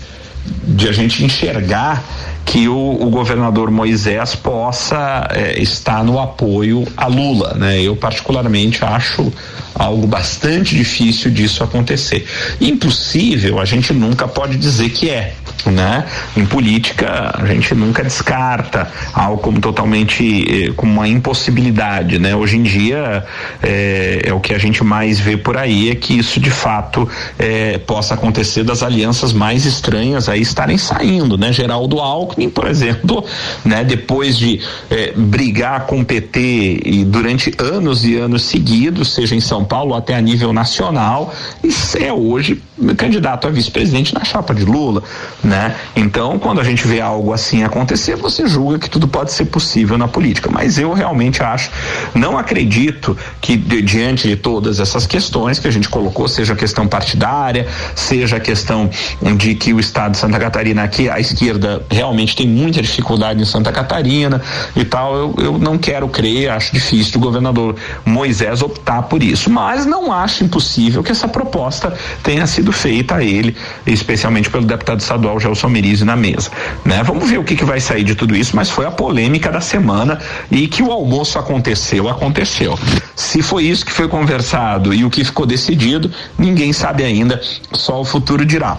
de 0.64 0.88
a 0.88 0.92
gente 0.92 1.22
enxergar 1.24 2.02
que 2.50 2.66
o, 2.66 2.98
o 3.00 3.10
governador 3.10 3.70
Moisés 3.70 4.34
possa 4.34 5.28
é, 5.30 5.62
estar 5.62 6.02
no 6.02 6.18
apoio 6.18 6.84
a 6.96 7.06
Lula, 7.06 7.54
né? 7.54 7.80
Eu 7.80 7.94
particularmente 7.94 8.84
acho 8.84 9.32
algo 9.72 10.04
bastante 10.06 10.74
difícil 10.74 11.30
disso 11.30 11.62
acontecer. 11.62 12.26
Impossível, 12.60 13.60
a 13.60 13.64
gente 13.64 13.92
nunca 13.92 14.26
pode 14.26 14.56
dizer 14.56 14.90
que 14.90 15.08
é, 15.08 15.34
né? 15.66 16.04
Em 16.36 16.44
política 16.44 17.32
a 17.34 17.46
gente 17.46 17.74
nunca 17.74 18.02
descarta 18.02 18.90
algo 19.12 19.40
como 19.40 19.60
totalmente 19.60 20.68
eh, 20.68 20.72
como 20.76 20.92
uma 20.92 21.08
impossibilidade, 21.08 22.18
né? 22.18 22.34
Hoje 22.34 22.56
em 22.56 22.62
dia 22.62 23.24
é, 23.62 24.22
é, 24.26 24.32
o 24.34 24.40
que 24.40 24.54
a 24.54 24.58
gente 24.58 24.82
mais 24.82 25.18
vê 25.18 25.36
por 25.36 25.56
aí 25.56 25.90
é 25.90 25.94
que 25.94 26.18
isso 26.18 26.40
de 26.40 26.50
fato 26.50 27.08
é, 27.38 27.78
possa 27.78 28.14
acontecer 28.14 28.64
das 28.64 28.82
alianças 28.82 29.32
mais 29.32 29.64
estranhas 29.64 30.28
aí 30.28 30.40
estarem 30.40 30.78
saindo, 30.78 31.36
né? 31.38 31.52
Geraldo 31.52 32.00
Alckmin, 32.00 32.39
por 32.48 32.66
exemplo, 32.66 33.24
né? 33.64 33.84
Depois 33.84 34.36
de 34.36 34.60
é, 34.90 35.12
brigar 35.12 35.86
com 35.86 36.00
o 36.00 36.04
PT 36.04 36.80
e 36.84 37.04
durante 37.04 37.52
anos 37.58 38.04
e 38.04 38.16
anos 38.16 38.44
seguidos, 38.44 39.14
seja 39.14 39.34
em 39.34 39.40
São 39.40 39.64
Paulo 39.64 39.94
até 39.94 40.14
a 40.14 40.20
nível 40.20 40.52
nacional, 40.52 41.34
e 41.62 41.70
é 42.02 42.12
hoje 42.12 42.62
candidato 42.96 43.46
a 43.46 43.50
vice-presidente 43.50 44.14
na 44.14 44.24
chapa 44.24 44.54
de 44.54 44.64
Lula, 44.64 45.02
né? 45.42 45.76
Então, 45.94 46.38
quando 46.38 46.60
a 46.60 46.64
gente 46.64 46.86
vê 46.86 47.00
algo 47.00 47.32
assim 47.32 47.62
acontecer, 47.62 48.16
você 48.16 48.46
julga 48.46 48.78
que 48.78 48.88
tudo 48.88 49.06
pode 49.06 49.32
ser 49.32 49.46
possível 49.46 49.98
na 49.98 50.08
política. 50.08 50.50
Mas 50.50 50.78
eu 50.78 50.92
realmente 50.92 51.42
acho, 51.42 51.70
não 52.14 52.38
acredito 52.38 53.16
que 53.40 53.56
de, 53.56 53.82
diante 53.82 54.28
de 54.28 54.36
todas 54.36 54.80
essas 54.80 55.06
questões 55.06 55.58
que 55.58 55.68
a 55.68 55.70
gente 55.70 55.88
colocou, 55.88 56.28
seja 56.28 56.54
a 56.54 56.56
questão 56.56 56.86
partidária, 56.86 57.66
seja 57.94 58.36
a 58.36 58.40
questão 58.40 58.88
de 59.36 59.54
que 59.54 59.72
o 59.72 59.80
estado 59.80 60.12
de 60.12 60.18
Santa 60.18 60.38
Catarina 60.38 60.82
aqui 60.82 61.08
a 61.08 61.20
esquerda 61.20 61.84
realmente 61.90 62.29
tem 62.36 62.48
muita 62.48 62.80
dificuldade 62.80 63.42
em 63.42 63.44
Santa 63.44 63.72
Catarina 63.72 64.40
e 64.74 64.84
tal, 64.84 65.14
eu, 65.14 65.34
eu 65.38 65.58
não 65.58 65.76
quero 65.76 66.08
crer, 66.08 66.50
acho 66.50 66.72
difícil 66.72 67.18
o 67.18 67.20
governador 67.20 67.76
Moisés 68.04 68.62
optar 68.62 69.02
por 69.02 69.22
isso, 69.22 69.50
mas 69.50 69.84
não 69.84 70.12
acho 70.12 70.44
impossível 70.44 71.02
que 71.02 71.12
essa 71.12 71.28
proposta 71.28 71.92
tenha 72.22 72.46
sido 72.46 72.60
sido 72.60 72.72
feita 72.72 73.16
a 73.16 73.24
ele, 73.24 73.56
especialmente 73.86 74.50
pelo 74.50 74.64
deputado 74.64 75.00
estadual 75.00 75.40
Gelson 75.40 75.68
Merizzi 75.68 76.04
na 76.04 76.16
mesa. 76.16 76.50
Né? 76.84 77.02
Vamos 77.02 77.28
ver 77.28 77.38
o 77.38 77.44
que, 77.44 77.56
que 77.56 77.64
vai 77.64 77.80
sair 77.80 78.04
de 78.04 78.14
tudo 78.14 78.36
isso, 78.36 78.54
mas 78.54 78.70
foi 78.70 78.86
a 78.86 78.90
polêmica 78.90 79.50
da 79.50 79.60
semana 79.60 80.18
e 80.50 80.68
que 80.68 80.82
o 80.82 80.90
almoço 80.90 81.38
aconteceu, 81.38 82.08
aconteceu. 82.08 82.78
Se 83.16 83.42
foi 83.42 83.64
isso 83.64 83.84
que 83.84 83.92
foi 83.92 84.08
conversado 84.08 84.94
e 84.94 85.04
o 85.04 85.10
que 85.10 85.24
ficou 85.24 85.46
decidido, 85.46 86.10
ninguém 86.38 86.72
sabe 86.72 87.02
ainda, 87.02 87.40
só 87.72 88.00
o 88.00 88.04
futuro 88.04 88.44
dirá 88.44 88.78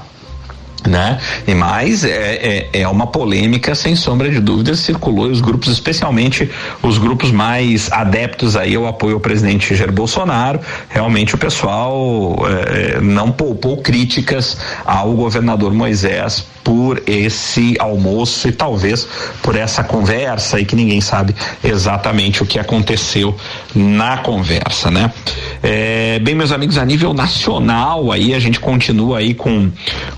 né? 0.87 1.19
E 1.47 1.53
mais 1.53 2.03
é, 2.03 2.09
é, 2.73 2.81
é, 2.81 2.87
uma 2.87 3.07
polêmica 3.07 3.75
sem 3.75 3.95
sombra 3.95 4.29
de 4.29 4.39
dúvidas 4.39 4.79
circulou 4.79 5.27
e 5.27 5.31
os 5.31 5.41
grupos, 5.41 5.69
especialmente 5.69 6.49
os 6.81 6.97
grupos 6.97 7.31
mais 7.31 7.91
adeptos 7.91 8.55
aí 8.55 8.75
ao 8.75 8.87
apoio 8.87 9.15
ao 9.15 9.19
presidente 9.19 9.75
Jair 9.75 9.91
Bolsonaro, 9.91 10.59
realmente 10.89 11.35
o 11.35 11.37
pessoal 11.37 12.35
é, 12.47 12.97
é 12.97 13.01
não 13.01 13.31
poupou 13.31 13.77
críticas 13.77 14.57
ao 14.85 15.13
governador 15.13 15.73
Moisés 15.73 16.45
por 16.63 17.01
esse 17.07 17.75
almoço 17.79 18.47
e 18.47 18.51
talvez 18.51 19.07
por 19.41 19.55
essa 19.55 19.83
conversa 19.83 20.59
e 20.59 20.65
que 20.65 20.75
ninguém 20.75 21.01
sabe 21.01 21.35
exatamente 21.63 22.43
o 22.43 22.45
que 22.45 22.59
aconteceu 22.59 23.35
na 23.73 24.17
conversa, 24.17 24.91
né? 24.91 25.11
É, 25.63 26.19
bem, 26.19 26.33
meus 26.33 26.51
amigos, 26.51 26.77
a 26.77 26.85
nível 26.85 27.13
nacional 27.13 28.11
aí 28.11 28.33
a 28.33 28.39
gente 28.39 28.59
continua 28.59 29.19
aí 29.19 29.33
com 29.33 29.69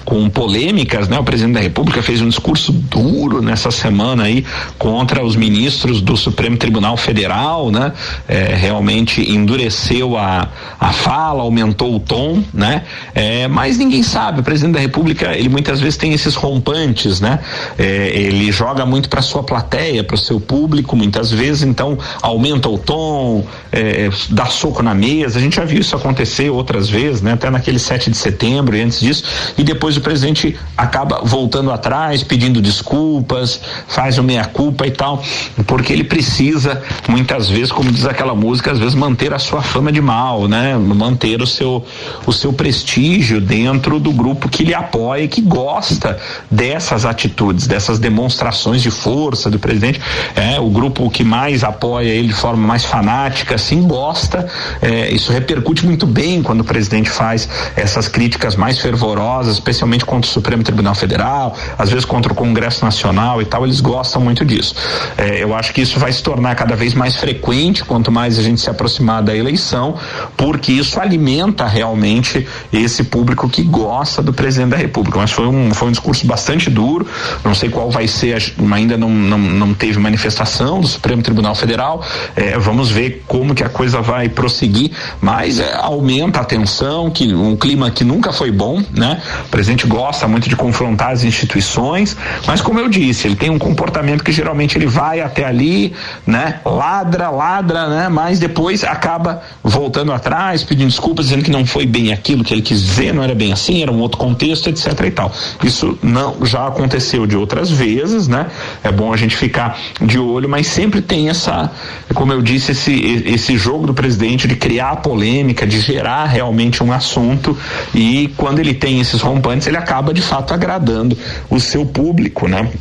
com 0.06 0.30
polêmicas, 0.30 1.08
né? 1.08 1.18
O 1.18 1.24
presidente 1.24 1.56
da 1.56 1.60
República 1.62 2.02
fez 2.02 2.22
um 2.22 2.28
discurso 2.28 2.72
duro 2.72 3.42
nessa 3.42 3.72
semana 3.72 4.24
aí 4.24 4.46
contra 4.78 5.24
os 5.24 5.36
ministros 5.36 6.02
do 6.02 6.16
Supremo 6.18 6.58
Tribunal 6.58 6.98
Federal, 6.98 7.72
né? 7.72 7.94
É, 8.28 8.54
realmente 8.56 9.22
endureceu 9.22 10.18
a, 10.18 10.50
a 10.80 10.92
fala, 10.92 11.42
aumentou 11.42 11.96
o 11.96 12.00
tom, 12.00 12.44
né? 12.54 12.84
É, 13.16 13.48
mas 13.48 13.78
ninguém 13.78 14.04
sabe, 14.04 14.42
o 14.42 14.44
presidente 14.44 14.74
da 14.76 14.80
República 14.80 15.36
ele 15.36 15.50
muitas 15.50 15.80
vezes 15.80 15.98
tem 15.98 16.14
esses 16.14 16.36
rompantes, 16.36 17.20
né? 17.22 17.40
É, 17.78 18.12
ele 18.14 18.52
joga 18.52 18.86
muito 18.86 19.10
para 19.10 19.22
sua 19.22 19.44
plateia, 19.44 20.04
para 20.04 20.16
o 20.16 20.18
seu 20.18 20.40
público, 20.40 20.96
muitas 20.96 21.32
vezes, 21.32 21.64
então 21.64 21.98
aumenta 22.22 22.70
o 22.70 22.78
tom, 22.78 23.46
é, 23.72 24.10
dá 24.30 24.46
soco 24.46 24.84
na 24.84 24.94
mesa. 24.94 25.33
A 25.36 25.40
gente 25.40 25.56
já 25.56 25.66
viu 25.66 25.80
isso 25.80 25.96
acontecer 25.96 26.50
outras 26.50 26.90
vezes, 26.90 27.22
né? 27.22 27.34
Até 27.34 27.50
naquele 27.50 27.80
7 27.80 28.10
de 28.10 28.18
setembro 28.18 28.76
e 28.76 28.82
antes 28.82 29.00
disso. 29.00 29.24
E 29.58 29.64
depois 29.64 29.98
o 29.98 30.02
presidente 30.02 30.58
acaba 30.78 31.22
voltando 31.24 31.72
atrás, 31.72 32.24
pedindo 32.24 32.62
desculpas, 32.62 33.60
faz 33.88 34.18
o 34.18 34.24
meia-culpa 34.24 34.86
e 34.88 34.92
tal, 34.92 35.24
porque 35.66 35.94
ele 35.94 36.04
precisa, 36.04 36.82
muitas 37.08 37.50
vezes, 37.50 37.72
como 37.72 37.92
diz 37.92 38.06
aquela 38.06 38.36
música, 38.36 38.72
às 38.72 38.80
vezes 38.80 38.96
manter 38.96 39.34
a 39.34 39.40
sua 39.40 39.62
fama 39.62 39.92
de 39.92 40.02
mal, 40.02 40.48
né? 40.48 40.78
Manter 40.78 41.42
o 41.42 41.48
seu, 41.48 41.86
o 42.26 42.32
seu 42.32 42.54
prestígio 42.54 43.40
dentro 43.40 44.00
do 44.00 44.12
grupo 44.12 44.50
que 44.50 44.64
lhe 44.64 44.74
apoia 44.74 45.24
e 45.24 45.28
que 45.28 45.42
gosta 45.42 46.18
dessas 46.50 47.06
atitudes, 47.06 47.68
dessas 47.68 48.00
demonstrações 48.00 48.82
de 48.82 48.92
força 48.92 49.50
do 49.50 49.60
presidente. 49.60 50.02
É, 50.36 50.60
o 50.60 50.70
grupo 50.70 51.10
que 51.10 51.24
mais 51.24 51.64
apoia 51.64 52.10
ele 52.10 52.28
de 52.28 52.34
forma 52.34 52.66
mais 52.66 52.86
fanática, 52.86 53.56
assim, 53.56 53.88
gosta. 53.88 54.48
É, 54.82 55.12
isso 55.24 55.32
repercute 55.32 55.86
muito 55.86 56.06
bem 56.06 56.44
quando 56.44 56.62
o 56.62 56.64
presidente 56.64 57.10
faz 57.10 57.48
essas 57.76 58.08
críticas 58.10 58.56
mais 58.56 58.78
fervorosas, 58.78 59.54
especialmente 59.54 60.06
contra 60.06 60.30
o 60.30 60.34
Supremo 60.34 60.64
Tribunal 60.64 60.94
Federal, 60.94 61.56
às 61.78 61.90
vezes 61.90 62.04
contra 62.04 62.34
o 62.34 62.36
Congresso 62.36 62.84
Nacional 62.84 63.42
e 63.42 63.46
tal, 63.46 63.66
eles 63.66 63.80
gostam 63.80 64.22
muito 64.22 64.44
disso. 64.44 64.76
É, 65.18 65.42
eu 65.42 65.56
acho 65.56 65.74
que 65.74 65.82
isso 65.82 65.98
vai 65.98 66.12
se 66.12 66.22
tornar 66.22 66.56
cada 66.56 66.76
vez 66.76 66.94
mais 66.94 67.16
frequente 67.16 67.84
quanto 67.86 68.12
mais 68.12 68.38
a 68.38 68.42
gente 68.42 68.60
se 68.60 68.70
aproximar 68.70 69.24
da 69.24 69.36
eleição, 69.36 69.96
porque 70.36 70.74
isso 70.74 71.00
alimenta 71.00 71.66
realmente 71.66 72.46
esse 72.72 73.04
público 73.06 73.48
que 73.48 73.64
gosta 73.64 74.22
do 74.22 74.34
presidente 74.34 74.72
da 74.72 74.78
República. 74.78 75.18
Mas 75.18 75.32
foi 75.32 75.48
um, 75.48 75.74
foi 75.74 75.88
um 75.88 75.92
discurso 75.92 76.28
bastante 76.28 76.70
duro. 76.70 77.08
Não 77.44 77.56
sei 77.56 77.70
qual 77.70 77.90
vai 77.90 78.08
ser, 78.08 78.36
ainda 78.74 78.98
não, 78.98 79.10
não, 79.10 79.38
não 79.38 79.74
teve 79.74 80.00
manifestação 80.00 80.82
do 80.82 80.88
Supremo 80.88 81.22
Tribunal 81.22 81.56
Federal. 81.56 82.04
É, 82.36 82.58
vamos 82.58 82.92
ver 82.92 83.24
como 83.26 83.56
que 83.56 83.64
a 83.64 83.70
coisa 83.70 84.02
vai 84.02 84.28
prosseguir, 84.28 84.92
mas 85.22 85.60
é, 85.60 85.76
aumenta 85.76 86.42
a 86.42 86.44
tensão, 86.44 87.10
que 87.10 87.34
um 87.34 87.56
clima 87.56 87.90
que 87.92 88.04
nunca 88.04 88.32
foi 88.32 88.52
bom, 88.52 88.82
né? 88.92 89.22
O 89.46 89.50
presidente 89.50 89.88
gosta 89.88 90.28
muito 90.28 90.50
de 90.50 90.56
confrontar 90.56 91.12
as 91.12 91.24
instituições, 91.24 92.16
mas 92.46 92.62
como 92.62 92.80
eu 92.80 92.90
disse, 92.90 93.28
ele 93.28 93.36
tem 93.36 93.50
um 93.50 93.60
comportamento 93.60 94.24
que 94.24 94.32
geralmente 94.32 94.78
ele 94.78 94.88
vai 94.88 95.22
até 95.22 95.46
ali, 95.46 95.94
né? 96.26 96.60
Ladra, 96.66 97.30
ladra, 97.30 97.88
né? 97.88 98.10
Mas 98.10 98.40
depois 98.40 98.84
acaba 98.84 99.42
voltando 99.64 100.12
atrás, 100.12 100.64
pedindo 100.64 100.90
desculpas, 100.90 101.26
dizendo 101.26 101.44
que 101.44 101.52
não 101.52 101.66
foi 101.66 101.86
bem 101.86 102.12
aquilo 102.12 102.44
que 102.44 102.54
ele 102.54 102.62
quis 102.62 102.82
dizer, 102.82 103.14
não 103.14 103.24
era 103.24 103.36
bem 103.36 103.54
assim, 103.54 103.82
era 103.82 103.92
um 103.92 104.00
outro 104.00 104.18
contexto, 104.18 104.70
etc 104.70 105.00
e 105.06 105.12
tal. 105.12 105.32
Isso 105.64 105.98
não 106.02 106.46
já 106.46 106.68
aconteceu 106.68 107.26
de 107.26 107.36
outras 107.38 107.70
vezes, 107.70 108.28
né? 108.28 108.48
É 108.84 108.92
bom 108.92 109.14
a 109.14 109.18
gente 109.18 109.36
ficar 109.36 109.78
de 110.02 110.18
olho, 110.18 110.50
mas 110.50 110.68
sempre 110.68 111.02
tem 111.02 111.30
essa, 111.30 111.72
como 112.14 112.32
eu 112.32 112.42
disse, 112.42 112.72
esse 112.72 112.94
esse 113.26 113.58
jogo 113.58 113.88
do 113.88 113.94
presidente 113.94 114.48
de 114.48 114.56
criar 114.56 114.98
polêmica, 115.04 115.68
de 115.68 115.80
gerar 115.80 116.26
realmente 116.26 116.84
um 116.84 116.92
assunto 116.92 117.56
e 117.94 118.34
quando 118.38 118.60
ele 118.60 118.74
tem 118.74 119.00
esses 119.00 119.22
rompantes, 119.22 119.68
ele 119.68 119.78
acaba 119.78 120.14
de 120.14 120.22
fato 120.22 120.54
agradando 120.54 121.16
o 121.50 121.60
seu 121.60 121.86
público, 121.86 122.48
né? 122.48 122.72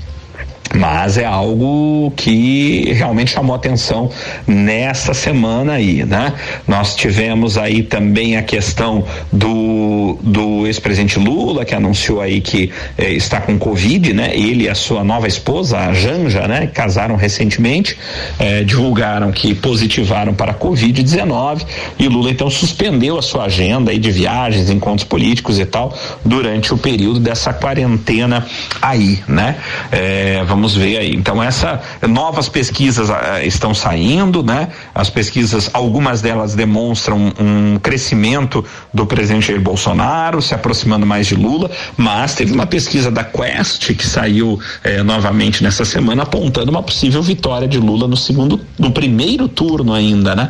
Mas 0.74 1.18
é 1.18 1.24
algo 1.24 2.12
que 2.16 2.92
realmente 2.92 3.32
chamou 3.32 3.54
atenção 3.54 4.10
nessa 4.46 5.14
semana 5.14 5.74
aí, 5.74 6.04
né? 6.04 6.32
Nós 6.66 6.94
tivemos 6.94 7.58
aí 7.58 7.82
também 7.82 8.36
a 8.36 8.42
questão 8.42 9.04
do, 9.32 10.18
do 10.22 10.66
ex-presidente 10.66 11.18
Lula, 11.18 11.64
que 11.64 11.74
anunciou 11.74 12.20
aí 12.20 12.40
que 12.40 12.70
eh, 12.96 13.12
está 13.12 13.40
com 13.40 13.58
Covid, 13.58 14.12
né? 14.12 14.30
Ele 14.34 14.64
e 14.64 14.68
a 14.68 14.74
sua 14.74 15.04
nova 15.04 15.26
esposa, 15.26 15.78
a 15.78 15.92
Janja, 15.92 16.46
né? 16.46 16.66
Casaram 16.66 17.16
recentemente, 17.16 17.96
eh, 18.38 18.62
divulgaram 18.64 19.32
que 19.32 19.54
positivaram 19.54 20.34
para 20.34 20.54
Covid-19 20.54 21.66
e 21.98 22.08
Lula 22.08 22.30
então 22.30 22.48
suspendeu 22.48 23.18
a 23.18 23.22
sua 23.22 23.44
agenda 23.44 23.90
aí 23.90 23.98
de 23.98 24.10
viagens, 24.10 24.70
encontros 24.70 25.04
políticos 25.04 25.58
e 25.58 25.66
tal 25.66 25.96
durante 26.24 26.72
o 26.72 26.78
período 26.78 27.20
dessa 27.20 27.52
quarentena 27.52 28.46
aí, 28.80 29.22
né? 29.26 29.56
Eh, 29.90 30.42
vamos 30.46 30.61
vamos 30.62 30.76
ver 30.76 30.98
aí. 30.98 31.12
Então 31.12 31.42
essa 31.42 31.80
novas 32.08 32.48
pesquisas 32.48 33.10
uh, 33.10 33.14
estão 33.44 33.74
saindo, 33.74 34.44
né? 34.44 34.68
As 34.94 35.10
pesquisas, 35.10 35.68
algumas 35.72 36.22
delas 36.22 36.54
demonstram 36.54 37.32
um 37.40 37.80
crescimento 37.80 38.64
do 38.94 39.04
presidente 39.04 39.48
Jair 39.48 39.60
Bolsonaro, 39.60 40.40
se 40.40 40.54
aproximando 40.54 41.04
mais 41.04 41.26
de 41.26 41.34
Lula, 41.34 41.68
mas 41.96 42.34
teve 42.34 42.52
uma 42.52 42.64
pesquisa 42.64 43.10
da 43.10 43.24
Quest 43.24 43.92
que 43.94 44.06
saiu 44.06 44.60
eh, 44.84 45.02
novamente 45.02 45.64
nessa 45.64 45.84
semana 45.84 46.22
apontando 46.22 46.70
uma 46.70 46.82
possível 46.82 47.22
vitória 47.22 47.66
de 47.66 47.78
Lula 47.78 48.06
no 48.06 48.16
segundo, 48.16 48.60
no 48.78 48.92
primeiro 48.92 49.48
turno 49.48 49.92
ainda, 49.92 50.36
né? 50.36 50.48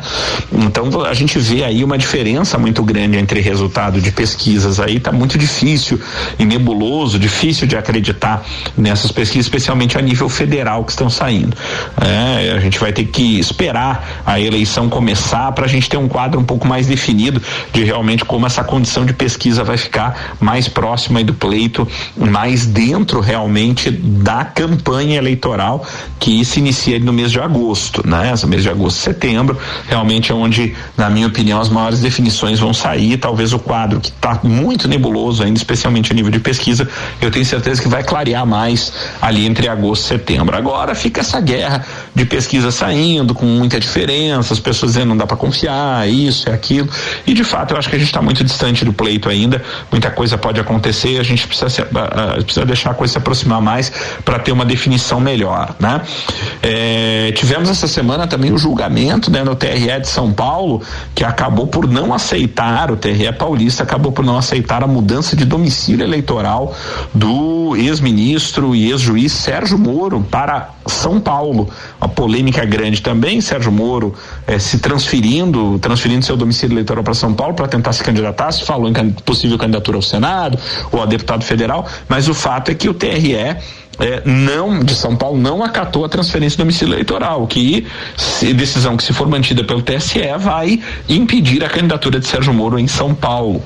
Então 0.51 1.03
a 1.03 1.13
gente 1.15 1.39
vê 1.39 1.63
aí 1.63 1.83
uma 1.83 1.97
diferença 1.97 2.59
muito 2.59 2.83
grande 2.83 3.17
entre 3.17 3.39
resultado 3.39 3.99
de 3.99 4.11
pesquisas 4.11 4.79
aí, 4.79 4.99
tá 4.99 5.11
muito 5.11 5.39
difícil 5.39 5.99
e 6.37 6.45
nebuloso, 6.45 7.17
difícil 7.17 7.65
de 7.65 7.75
acreditar 7.75 8.45
nessas 8.77 9.11
pesquisas, 9.11 9.47
especialmente 9.47 9.97
a 9.97 10.02
nível 10.03 10.29
federal 10.29 10.83
que 10.83 10.91
estão 10.91 11.09
saindo. 11.09 11.55
É, 11.99 12.51
a 12.51 12.59
gente 12.59 12.79
vai 12.79 12.93
ter 12.93 13.05
que 13.05 13.39
esperar 13.39 14.23
a 14.25 14.39
eleição 14.39 14.89
começar 14.89 15.51
para 15.53 15.65
a 15.65 15.67
gente 15.67 15.89
ter 15.89 15.97
um 15.97 16.07
quadro 16.07 16.39
um 16.39 16.43
pouco 16.43 16.67
mais 16.67 16.87
definido 16.87 17.41
de 17.71 17.83
realmente 17.83 18.25
como 18.25 18.45
essa 18.45 18.63
condição 18.63 19.05
de 19.05 19.13
pesquisa 19.13 19.63
vai 19.63 19.77
ficar 19.77 20.35
mais 20.39 20.67
próxima 20.67 21.23
do 21.23 21.33
pleito, 21.33 21.87
mais 22.17 22.65
dentro 22.65 23.19
realmente 23.19 23.89
da 23.91 24.43
campanha 24.43 25.17
eleitoral 25.17 25.85
que 26.19 26.43
se 26.43 26.59
inicia 26.59 26.99
no 26.99 27.13
mês 27.13 27.31
de 27.31 27.39
agosto, 27.39 28.07
né? 28.07 28.31
Esse 28.33 28.47
mês 28.47 28.63
de 28.63 28.69
agosto, 28.69 28.99
setembro, 28.99 29.57
realmente 29.87 30.31
é 30.31 30.35
onde, 30.35 30.75
na 30.97 31.09
minha 31.09 31.27
opinião, 31.27 31.59
as 31.59 31.69
maiores 31.69 31.99
definições 31.99 32.59
vão 32.59 32.73
sair. 32.73 33.17
Talvez 33.17 33.53
o 33.53 33.59
quadro 33.59 33.99
que 33.99 34.09
está 34.09 34.39
muito 34.43 34.87
nebuloso 34.87 35.43
ainda, 35.43 35.57
especialmente 35.57 36.11
a 36.11 36.15
nível 36.15 36.31
de 36.31 36.39
pesquisa, 36.39 36.87
eu 37.21 37.29
tenho 37.29 37.45
certeza 37.45 37.81
que 37.81 37.87
vai 37.87 38.03
clarear 38.03 38.45
mais 38.45 38.93
ali 39.21 39.45
entre 39.45 39.67
agosto 39.67 39.92
setembro. 39.95 40.55
Agora 40.55 40.95
fica 40.95 41.21
essa 41.21 41.39
guerra 41.39 41.85
de 42.13 42.25
pesquisa 42.25 42.71
saindo 42.71 43.33
com 43.33 43.45
muita 43.45 43.79
diferença, 43.79 44.53
as 44.53 44.59
pessoas 44.59 44.93
dizendo 44.93 45.09
não 45.09 45.17
dá 45.17 45.25
para 45.25 45.37
confiar, 45.37 46.07
isso 46.09 46.49
é 46.49 46.53
aquilo. 46.53 46.89
E 47.25 47.33
de 47.33 47.43
fato 47.43 47.73
eu 47.73 47.77
acho 47.77 47.89
que 47.89 47.95
a 47.95 47.99
gente 47.99 48.07
está 48.07 48.21
muito 48.21 48.43
distante 48.43 48.85
do 48.85 48.93
pleito 48.93 49.29
ainda, 49.29 49.63
muita 49.91 50.09
coisa 50.11 50.37
pode 50.37 50.59
acontecer, 50.59 51.19
a 51.19 51.23
gente 51.23 51.47
precisa, 51.47 51.69
se, 51.69 51.81
uh, 51.81 52.43
precisa 52.43 52.65
deixar 52.65 52.91
a 52.91 52.93
coisa 52.93 53.13
se 53.13 53.17
aproximar 53.17 53.61
mais 53.61 53.91
para 54.23 54.39
ter 54.39 54.51
uma 54.51 54.65
definição 54.65 55.19
melhor, 55.19 55.75
né? 55.79 56.01
É, 56.61 57.31
tivemos 57.35 57.69
essa 57.69 57.87
semana 57.87 58.27
também 58.27 58.51
o 58.51 58.57
julgamento 58.57 59.29
né, 59.31 59.43
no 59.43 59.55
TRE 59.55 59.99
de 59.99 60.07
São 60.07 60.31
Paulo, 60.31 60.81
que 61.13 61.23
acabou 61.23 61.67
por 61.67 61.87
não 61.87 62.13
aceitar, 62.13 62.91
o 62.91 62.95
TRE 62.95 63.31
paulista 63.37 63.83
acabou 63.83 64.11
por 64.11 64.25
não 64.25 64.37
aceitar 64.37 64.83
a 64.83 64.87
mudança 64.87 65.35
de 65.35 65.45
domicílio 65.45 66.03
eleitoral 66.03 66.75
do 67.13 67.75
ex-ministro 67.75 68.75
e 68.75 68.91
ex-juiz 68.91 69.31
Sérgio 69.31 69.77
Moro 69.83 70.21
para 70.21 70.69
São 70.87 71.19
Paulo. 71.19 71.69
Uma 71.99 72.09
polêmica 72.09 72.63
grande 72.65 73.01
também, 73.01 73.41
Sérgio 73.41 73.71
Moro 73.71 74.13
eh, 74.47 74.57
se 74.57 74.79
transferindo, 74.79 75.77
transferindo 75.79 76.25
seu 76.25 76.37
domicílio 76.37 76.73
eleitoral 76.73 77.03
para 77.03 77.13
São 77.13 77.33
Paulo 77.33 77.53
para 77.53 77.67
tentar 77.67 77.91
se 77.93 78.03
candidatar, 78.03 78.51
se 78.51 78.63
falou 78.63 78.89
em 78.89 78.93
possível 79.11 79.57
candidatura 79.57 79.97
ao 79.97 80.01
Senado 80.01 80.57
ou 80.91 81.01
a 81.01 81.05
deputado 81.05 81.43
federal, 81.43 81.85
mas 82.07 82.27
o 82.27 82.33
fato 82.33 82.71
é 82.71 82.73
que 82.73 82.87
o 82.87 82.93
TRE 82.93 83.35
é, 83.99 84.23
não 84.25 84.79
de 84.79 84.95
São 84.95 85.15
Paulo 85.15 85.37
não 85.37 85.63
acatou 85.63 86.05
a 86.05 86.09
transferência 86.09 86.57
do 86.57 86.61
domicílio 86.61 86.93
eleitoral, 86.93 87.45
que 87.45 87.85
se, 88.17 88.53
decisão 88.53 88.97
que 88.97 89.03
se 89.03 89.13
for 89.13 89.27
mantida 89.27 89.63
pelo 89.63 89.81
TSE 89.81 90.19
vai 90.39 90.81
impedir 91.07 91.63
a 91.63 91.69
candidatura 91.69 92.19
de 92.19 92.27
Sérgio 92.27 92.53
Moro 92.53 92.79
em 92.79 92.87
São 92.87 93.13
Paulo 93.13 93.61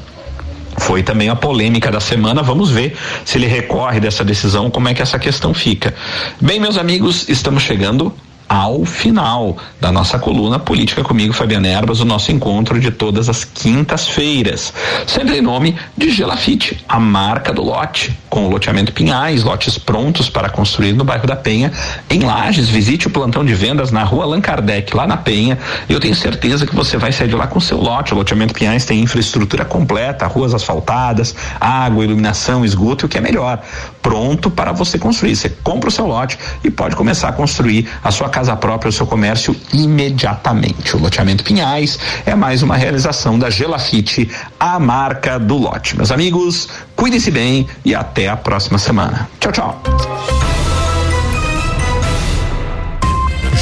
foi 0.78 1.04
também 1.04 1.30
a 1.30 1.36
polêmica 1.36 1.92
da 1.92 2.00
semana. 2.00 2.42
Vamos 2.42 2.70
ver 2.70 2.98
se 3.26 3.38
ele 3.38 3.48
recorre 3.48 4.00
dessa 4.00 4.24
decisão, 4.24 4.70
como 4.70 4.88
é 4.88 4.94
que 4.94 5.02
essa 5.02 5.20
questão 5.20 5.54
fica. 5.54 5.94
Bem, 6.40 6.60
meus 6.60 6.78
amigos, 6.78 7.28
estamos 7.30 7.64
chegando 7.64 8.14
ao 8.48 8.86
final 8.86 9.58
da 9.80 9.92
nossa 9.92 10.18
coluna 10.18 10.60
Política 10.60 11.04
comigo, 11.04 11.34
Fabiana 11.34 11.68
Erbas, 11.68 12.00
o 12.00 12.06
nosso 12.06 12.32
encontro 12.32 12.80
de 12.80 12.92
todas 12.92 13.30
as 13.30 13.44
quintas-feiras. 13.44 14.74
Sempre 15.06 15.38
em 15.38 15.42
nome 15.42 15.76
de 15.98 16.10
Gelafite, 16.10 16.84
a 16.88 17.00
marca 17.00 17.54
do 17.54 17.64
lote, 17.64 18.18
com 18.30 18.46
o 18.46 18.50
loteamento 18.50 18.92
Pinhais, 18.94 19.44
lotes 19.44 19.78
prontos 19.78 20.30
para 20.30 20.50
construir 20.50 20.94
no 20.94 21.04
bairro 21.04 21.28
da 21.28 21.36
Penha, 21.36 21.72
em 22.10 22.20
Lages. 22.20 22.70
Visite 22.70 23.08
o 23.08 23.10
plantão 23.10 23.44
de 23.44 23.54
vendas 23.54 23.92
na 23.92 24.04
rua 24.04 24.24
Allan 24.24 24.42
Kardec, 24.42 24.96
lá 24.96 25.06
na 25.06 25.18
Penha. 25.18 25.58
Eu 25.90 26.00
tenho 26.00 26.16
certeza 26.16 26.66
que 26.66 26.76
você 26.76 26.98
vai 26.98 27.12
sair 27.12 27.28
de 27.28 27.36
lá 27.36 27.48
com 27.48 27.60
seu 27.60 27.80
lote. 27.80 28.14
O 28.14 28.18
loteamento 28.18 28.54
Pinhais 28.54 28.86
tem 28.86 29.02
infraestrutura 29.02 29.66
completa, 29.66 30.26
ruas 30.28 30.54
asfaltadas, 30.54 31.36
água, 31.60 32.04
iluminação, 32.04 32.64
esgoto, 32.64 33.06
e 33.06 33.08
o 33.08 33.10
que 33.10 33.18
é 33.18 33.22
melhor, 33.22 33.62
pronto 34.08 34.50
para 34.50 34.72
você 34.72 34.98
construir. 34.98 35.36
Você 35.36 35.50
compra 35.50 35.90
o 35.90 35.92
seu 35.92 36.08
lote 36.08 36.40
e 36.64 36.72
pode 36.72 36.96
começar 36.96 37.28
a 37.28 37.34
construir 37.34 37.90
a 38.02 38.10
sua 38.10 38.30
casa 38.30 38.56
própria, 38.56 38.88
o 38.88 38.92
seu 38.92 39.06
comércio 39.06 39.54
imediatamente. 39.74 40.96
O 40.96 41.00
loteamento 41.00 41.44
Pinhais 41.44 42.00
é 42.26 42.34
mais 42.34 42.64
uma 42.64 42.78
realização 42.78 43.38
da 43.38 43.50
Gelafite, 43.50 44.32
a 44.58 44.80
marca 44.80 45.38
do 45.38 45.58
lote. 45.58 45.98
Meus 45.98 46.10
amigos, 46.10 46.70
cuide-se 46.96 47.30
bem 47.30 47.68
e 47.84 47.94
até 47.94 48.30
a 48.30 48.38
próxima 48.38 48.78
semana. 48.78 49.30
Tchau, 49.42 49.52
tchau. 49.52 49.84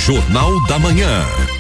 Jornal 0.06 0.64
da 0.68 0.78
Manhã. 0.78 1.55